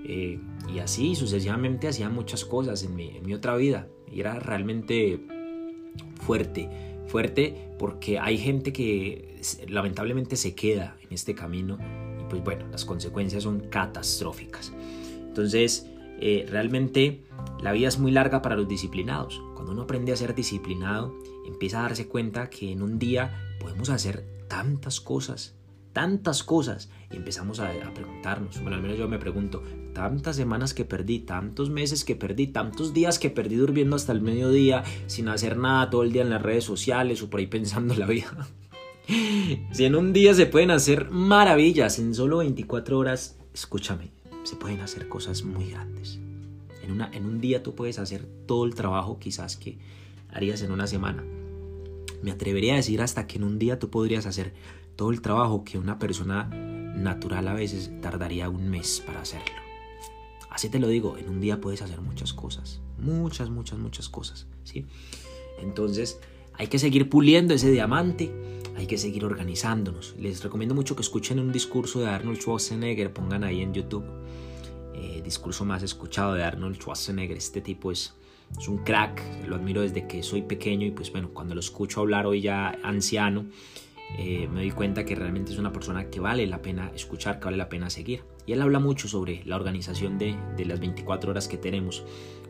Eh, 0.06 0.38
y 0.72 0.78
así 0.80 1.14
sucesivamente 1.14 1.88
hacía 1.88 2.08
muchas 2.08 2.44
cosas 2.44 2.82
en 2.82 2.94
mi, 2.94 3.16
en 3.16 3.24
mi 3.26 3.34
otra 3.34 3.56
vida. 3.56 3.88
Y 4.12 4.20
era 4.20 4.38
realmente 4.38 5.20
fuerte, 6.20 6.68
fuerte 7.06 7.74
porque 7.78 8.18
hay 8.18 8.38
gente 8.38 8.72
que 8.72 9.40
lamentablemente 9.68 10.36
se 10.36 10.54
queda 10.54 10.96
en 11.02 11.12
este 11.12 11.34
camino 11.34 11.78
y 12.20 12.24
pues 12.28 12.42
bueno, 12.44 12.66
las 12.68 12.84
consecuencias 12.84 13.42
son 13.42 13.60
catastróficas. 13.60 14.72
Entonces, 15.26 15.90
eh, 16.20 16.46
realmente 16.48 17.24
la 17.62 17.72
vida 17.72 17.88
es 17.88 17.98
muy 17.98 18.12
larga 18.12 18.42
para 18.42 18.56
los 18.56 18.68
disciplinados. 18.68 19.42
Cuando 19.54 19.72
uno 19.72 19.82
aprende 19.82 20.12
a 20.12 20.16
ser 20.16 20.34
disciplinado, 20.34 21.14
empieza 21.46 21.80
a 21.80 21.82
darse 21.82 22.08
cuenta 22.08 22.50
que 22.50 22.72
en 22.72 22.82
un 22.82 22.98
día 22.98 23.56
podemos 23.60 23.90
hacer 23.90 24.24
tantas 24.48 25.00
cosas, 25.00 25.56
tantas 25.92 26.44
cosas. 26.44 26.90
Y 27.10 27.16
empezamos 27.16 27.60
a, 27.60 27.70
preguntarnos, 27.94 28.60
bueno, 28.60 28.76
al 28.76 28.82
menos 28.82 28.98
yo 28.98 29.08
me 29.08 29.18
pregunto, 29.18 29.62
tantas 29.92 30.36
semanas 30.36 30.74
que 30.74 30.84
perdí, 30.84 31.20
tantos 31.20 31.70
meses 31.70 32.04
que 32.04 32.16
perdí, 32.16 32.48
tantos 32.48 32.92
días 32.92 33.18
que 33.18 33.30
perdí 33.30 33.56
durmiendo 33.56 33.96
hasta 33.96 34.12
el 34.12 34.20
mediodía, 34.20 34.84
sin 35.06 35.28
hacer 35.28 35.56
nada 35.56 35.90
todo 35.90 36.02
el 36.02 36.12
día 36.12 36.22
en 36.22 36.30
las 36.30 36.42
redes 36.42 36.64
sociales 36.64 37.22
o 37.22 37.30
por 37.30 37.40
ahí 37.40 37.46
pensando 37.46 37.94
la 37.94 38.06
vida. 38.06 38.48
si 39.72 39.84
en 39.84 39.94
un 39.94 40.12
día 40.12 40.34
se 40.34 40.46
pueden 40.46 40.70
hacer 40.70 41.10
maravillas, 41.10 41.98
en 41.98 42.14
solo 42.14 42.38
24 42.38 42.98
horas, 42.98 43.38
escúchame, 43.52 44.10
se 44.44 44.56
pueden 44.56 44.80
hacer 44.80 45.08
cosas 45.08 45.42
muy 45.42 45.70
grandes. 45.70 46.20
En, 46.82 46.92
una, 46.92 47.10
en 47.12 47.26
un 47.26 47.40
día 47.40 47.62
tú 47.62 47.74
puedes 47.74 47.98
hacer 47.98 48.26
todo 48.46 48.64
el 48.64 48.74
trabajo 48.74 49.18
quizás 49.18 49.56
que 49.56 49.78
harías 50.30 50.62
en 50.62 50.70
una 50.70 50.86
semana. 50.86 51.24
Me 52.22 52.30
atrevería 52.30 52.74
a 52.74 52.76
decir 52.76 53.02
hasta 53.02 53.26
que 53.26 53.36
en 53.36 53.44
un 53.44 53.58
día 53.58 53.78
tú 53.78 53.90
podrías 53.90 54.26
hacer 54.26 54.54
todo 54.96 55.10
el 55.10 55.20
trabajo 55.20 55.64
que 55.64 55.78
una 55.78 55.98
persona 55.98 56.44
natural 56.44 57.48
a 57.48 57.54
veces 57.54 57.90
tardaría 58.00 58.48
un 58.48 58.68
mes 58.68 59.02
para 59.04 59.20
hacerlo. 59.20 59.56
Así 60.50 60.68
te 60.68 60.78
lo 60.78 60.86
digo, 60.86 61.18
en 61.18 61.28
un 61.28 61.40
día 61.40 61.60
puedes 61.60 61.82
hacer 61.82 62.00
muchas 62.00 62.32
cosas, 62.32 62.80
muchas, 62.98 63.50
muchas, 63.50 63.78
muchas 63.78 64.08
cosas, 64.08 64.46
¿sí? 64.62 64.86
Entonces, 65.60 66.20
hay 66.52 66.68
que 66.68 66.78
seguir 66.78 67.10
puliendo 67.10 67.54
ese 67.54 67.72
diamante, 67.72 68.32
hay 68.76 68.86
que 68.86 68.98
seguir 68.98 69.24
organizándonos. 69.24 70.14
Les 70.18 70.42
recomiendo 70.42 70.74
mucho 70.74 70.96
que 70.96 71.02
escuchen 71.02 71.38
un 71.38 71.52
discurso 71.52 72.00
de 72.00 72.08
Arnold 72.08 72.38
Schwarzenegger, 72.38 73.12
pongan 73.12 73.44
ahí 73.44 73.62
en 73.62 73.72
YouTube, 73.72 74.04
eh, 74.94 75.22
discurso 75.24 75.64
más 75.64 75.82
escuchado 75.82 76.34
de 76.34 76.44
Arnold 76.44 76.76
Schwarzenegger. 76.76 77.36
Este 77.36 77.60
tipo 77.60 77.92
es, 77.92 78.14
es 78.58 78.68
un 78.68 78.78
crack, 78.78 79.22
lo 79.46 79.56
admiro 79.56 79.82
desde 79.82 80.06
que 80.06 80.22
soy 80.22 80.42
pequeño 80.42 80.86
y 80.86 80.90
pues 80.90 81.12
bueno, 81.12 81.30
cuando 81.32 81.54
lo 81.54 81.60
escucho 81.60 82.00
hablar 82.00 82.26
hoy 82.26 82.40
ya 82.40 82.78
anciano, 82.82 83.46
eh, 84.18 84.48
me 84.52 84.60
doy 84.60 84.70
cuenta 84.70 85.04
que 85.04 85.14
realmente 85.14 85.52
es 85.52 85.58
una 85.58 85.72
persona 85.72 86.10
que 86.10 86.20
vale 86.20 86.46
la 86.46 86.60
pena 86.60 86.90
escuchar, 86.94 87.38
que 87.38 87.46
vale 87.46 87.56
la 87.56 87.68
pena 87.68 87.90
seguir. 87.90 88.24
Y 88.46 88.52
él 88.52 88.62
habla 88.62 88.78
mucho 88.78 89.08
sobre 89.08 89.42
la 89.44 89.56
organización 89.56 90.18
de, 90.18 90.36
de 90.56 90.64
las 90.66 90.80
24 90.80 91.30
horas 91.30 91.48
que 91.48 91.56
tenemos. 91.56 92.04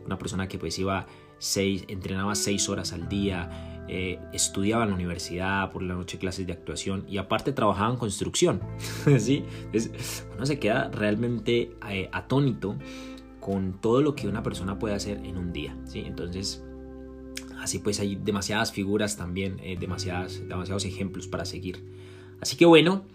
Una 0.05 0.17
persona 0.17 0.47
que 0.47 0.59
pues 0.59 0.77
iba 0.77 1.07
seis, 1.37 1.85
entrenaba 1.87 2.35
6 2.35 2.69
horas 2.69 2.93
al 2.93 3.07
día, 3.09 3.75
eh, 3.87 4.19
estudiaba 4.33 4.83
en 4.83 4.89
la 4.89 4.95
universidad, 4.95 5.71
por 5.71 5.83
la 5.83 5.93
noche 5.93 6.17
clases 6.17 6.47
de 6.47 6.53
actuación 6.53 7.05
y 7.07 7.17
aparte 7.17 7.51
trabajaba 7.51 7.91
en 7.91 7.97
construcción. 7.97 8.61
¿sí? 9.19 9.43
uno 10.35 10.45
se 10.45 10.59
queda 10.59 10.89
realmente 10.89 11.75
eh, 11.89 12.09
atónito 12.11 12.77
con 13.39 13.79
todo 13.79 14.01
lo 14.01 14.15
que 14.15 14.27
una 14.27 14.41
persona 14.41 14.79
puede 14.79 14.95
hacer 14.95 15.23
en 15.23 15.37
un 15.37 15.53
día. 15.53 15.77
¿sí? 15.85 15.99
Entonces, 16.05 16.63
Así 17.59 17.79
pues 17.79 17.99
hay 17.99 18.15
demasiadas 18.15 18.71
figuras 18.71 19.17
también, 19.17 19.59
eh, 19.63 19.75
demasiadas, 19.79 20.47
demasiados 20.47 20.85
ejemplos 20.85 21.27
para 21.27 21.45
seguir. 21.45 21.83
Así 22.39 22.57
que 22.57 22.65
bueno, 22.65 23.05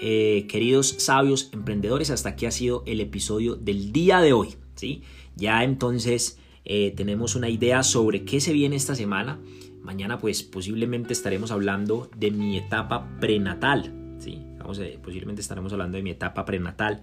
queridos 0.00 0.88
sabios 0.98 1.50
emprendedores, 1.52 2.10
hasta 2.10 2.30
aquí 2.30 2.46
ha 2.46 2.50
sido 2.50 2.84
el 2.86 3.00
episodio 3.02 3.54
del 3.54 3.92
día 3.92 4.22
de 4.22 4.32
hoy. 4.32 4.56
¿sí? 4.76 5.02
Ya 5.36 5.62
entonces 5.62 6.38
eh, 6.64 6.92
tenemos 6.96 7.34
una 7.34 7.48
idea 7.48 7.82
sobre 7.82 8.24
qué 8.24 8.40
se 8.40 8.52
viene 8.52 8.76
esta 8.76 8.94
semana. 8.94 9.38
Mañana 9.82 10.18
pues 10.18 10.42
posiblemente 10.42 11.12
estaremos 11.12 11.50
hablando 11.50 12.08
de 12.16 12.30
mi 12.30 12.56
etapa 12.56 13.18
prenatal. 13.20 13.92
¿sí? 14.18 14.42
Vamos 14.58 14.80
posiblemente 15.02 15.40
estaremos 15.40 15.72
hablando 15.72 15.96
de 15.96 16.02
mi 16.02 16.10
etapa 16.10 16.44
prenatal. 16.44 17.02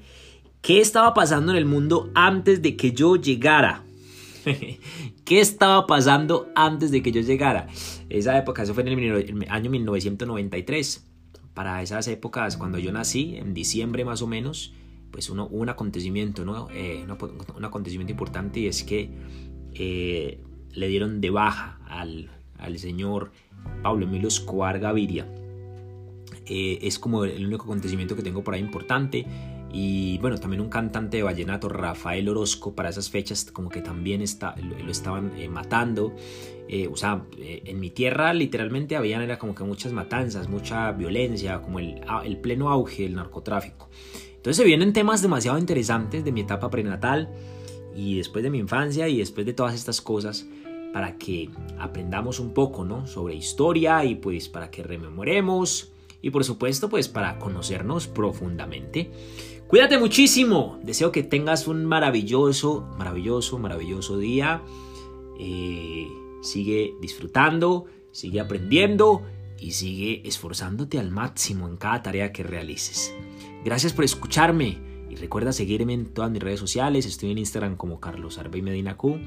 ¿Qué 0.61 0.79
estaba 0.79 1.13
pasando 1.13 1.51
en 1.51 1.57
el 1.57 1.65
mundo 1.65 2.09
antes 2.15 2.61
de 2.61 2.75
que 2.75 2.91
yo 2.91 3.15
llegara? 3.15 3.83
¿Qué 5.25 5.39
estaba 5.39 5.87
pasando 5.87 6.49
antes 6.55 6.91
de 6.91 7.01
que 7.01 7.11
yo 7.11 7.21
llegara? 7.21 7.67
Esa 8.09 8.37
época, 8.37 8.63
eso 8.63 8.73
fue 8.73 8.83
en 8.83 8.99
el 8.99 9.45
año 9.49 9.69
1993. 9.69 11.05
Para 11.53 11.81
esas 11.81 12.07
épocas, 12.07 12.57
cuando 12.57 12.77
yo 12.77 12.91
nací, 12.91 13.35
en 13.35 13.53
diciembre 13.53 14.05
más 14.05 14.21
o 14.21 14.27
menos, 14.27 14.73
pues 15.11 15.29
uno, 15.29 15.47
un 15.47 15.69
acontecimiento, 15.69 16.45
¿no? 16.45 16.67
Eh, 16.71 17.05
un, 17.55 17.65
acontecimiento 17.65 18.11
importante 18.11 18.61
y 18.61 18.67
es 18.67 18.83
que 18.83 19.09
eh, 19.73 20.39
le 20.71 20.87
dieron 20.87 21.21
de 21.21 21.29
baja 21.29 21.79
al, 21.87 22.29
al 22.57 22.77
señor 22.79 23.31
Pablo 23.81 24.05
Emilio 24.05 24.27
Escobar 24.27 24.79
Gaviria. 24.79 25.27
Eh, 26.45 26.79
es 26.81 26.97
como 26.97 27.25
el 27.25 27.45
único 27.45 27.63
acontecimiento 27.63 28.15
que 28.15 28.23
tengo 28.23 28.43
por 28.43 28.53
ahí 28.53 28.61
importante. 28.61 29.25
Y 29.71 30.17
bueno, 30.17 30.37
también 30.39 30.61
un 30.61 30.69
cantante 30.69 31.17
de 31.17 31.23
vallenato, 31.23 31.69
Rafael 31.69 32.27
Orozco, 32.27 32.73
para 32.73 32.89
esas 32.89 33.09
fechas 33.09 33.45
como 33.51 33.69
que 33.69 33.81
también 33.81 34.21
está, 34.21 34.55
lo, 34.57 34.89
estaban 34.89 35.37
eh, 35.37 35.47
matando. 35.47 36.15
Eh, 36.67 36.87
o 36.91 36.95
sea, 36.95 37.23
eh, 37.37 37.61
en 37.65 37.79
mi 37.79 37.91
tierra 37.91 38.33
literalmente 38.33 38.95
habían 38.95 39.21
era 39.21 39.37
como 39.37 39.53
que 39.53 39.63
muchas 39.63 39.93
matanzas, 39.93 40.49
mucha 40.49 40.91
violencia, 40.91 41.61
como 41.61 41.79
el, 41.79 42.01
el 42.23 42.37
pleno 42.37 42.69
auge 42.69 43.03
del 43.03 43.15
narcotráfico. 43.15 43.89
Entonces 44.49 44.63
se 44.63 44.67
vienen 44.67 44.93
temas 44.93 45.21
demasiado 45.21 45.59
interesantes 45.59 46.25
de 46.25 46.31
mi 46.31 46.41
etapa 46.41 46.71
prenatal 46.71 47.29
y 47.95 48.17
después 48.17 48.43
de 48.43 48.49
mi 48.49 48.57
infancia 48.57 49.07
y 49.07 49.19
después 49.19 49.45
de 49.45 49.53
todas 49.53 49.75
estas 49.75 50.01
cosas 50.01 50.47
para 50.91 51.19
que 51.19 51.51
aprendamos 51.77 52.39
un 52.39 52.55
poco, 52.55 52.83
¿no? 52.83 53.05
Sobre 53.05 53.35
historia 53.35 54.03
y 54.05 54.15
pues 54.15 54.49
para 54.49 54.71
que 54.71 54.81
rememoremos 54.81 55.91
y 56.23 56.31
por 56.31 56.43
supuesto 56.43 56.89
pues 56.89 57.07
para 57.07 57.37
conocernos 57.37 58.07
profundamente. 58.07 59.11
Cuídate 59.67 59.99
muchísimo. 59.99 60.79
Deseo 60.81 61.11
que 61.11 61.21
tengas 61.21 61.67
un 61.67 61.85
maravilloso, 61.85 62.87
maravilloso, 62.97 63.59
maravilloso 63.59 64.17
día. 64.17 64.63
Eh, 65.39 66.07
sigue 66.41 66.95
disfrutando, 66.99 67.85
sigue 68.11 68.39
aprendiendo 68.39 69.21
y 69.59 69.73
sigue 69.73 70.27
esforzándote 70.27 70.97
al 70.97 71.11
máximo 71.11 71.67
en 71.67 71.77
cada 71.77 72.01
tarea 72.01 72.31
que 72.31 72.41
realices. 72.41 73.13
Gracias 73.63 73.93
por 73.93 74.05
escucharme 74.05 74.77
y 75.09 75.15
recuerda 75.15 75.51
seguirme 75.51 75.93
en 75.93 76.05
todas 76.05 76.31
mis 76.31 76.41
redes 76.41 76.59
sociales. 76.59 77.05
Estoy 77.05 77.31
en 77.31 77.39
Instagram 77.39 77.75
como 77.75 77.99
Carlos 77.99 78.37
Arbey 78.37 78.61
Medina 78.61 78.95
Q. 78.95 79.19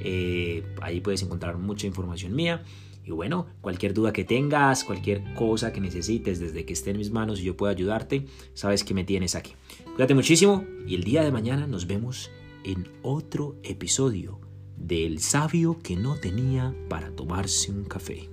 Eh, 0.00 0.64
ahí 0.82 1.00
puedes 1.00 1.22
encontrar 1.22 1.58
mucha 1.58 1.86
información 1.86 2.34
mía. 2.34 2.64
Y 3.04 3.10
bueno, 3.10 3.46
cualquier 3.60 3.94
duda 3.94 4.12
que 4.12 4.24
tengas, 4.24 4.84
cualquier 4.84 5.32
cosa 5.34 5.72
que 5.72 5.80
necesites 5.80 6.40
desde 6.40 6.66
que 6.66 6.74
esté 6.74 6.90
en 6.90 6.98
mis 6.98 7.10
manos 7.10 7.40
y 7.40 7.44
yo 7.44 7.56
pueda 7.56 7.72
ayudarte, 7.72 8.26
sabes 8.52 8.84
que 8.84 8.92
me 8.92 9.04
tienes 9.04 9.34
aquí. 9.34 9.54
Cuídate 9.94 10.14
muchísimo 10.14 10.64
y 10.86 10.94
el 10.94 11.04
día 11.04 11.22
de 11.22 11.32
mañana 11.32 11.66
nos 11.66 11.86
vemos 11.86 12.30
en 12.64 12.86
otro 13.02 13.56
episodio 13.62 14.40
del 14.76 15.20
sabio 15.20 15.78
que 15.82 15.96
no 15.96 16.16
tenía 16.16 16.74
para 16.88 17.10
tomarse 17.10 17.70
un 17.70 17.84
café. 17.84 18.28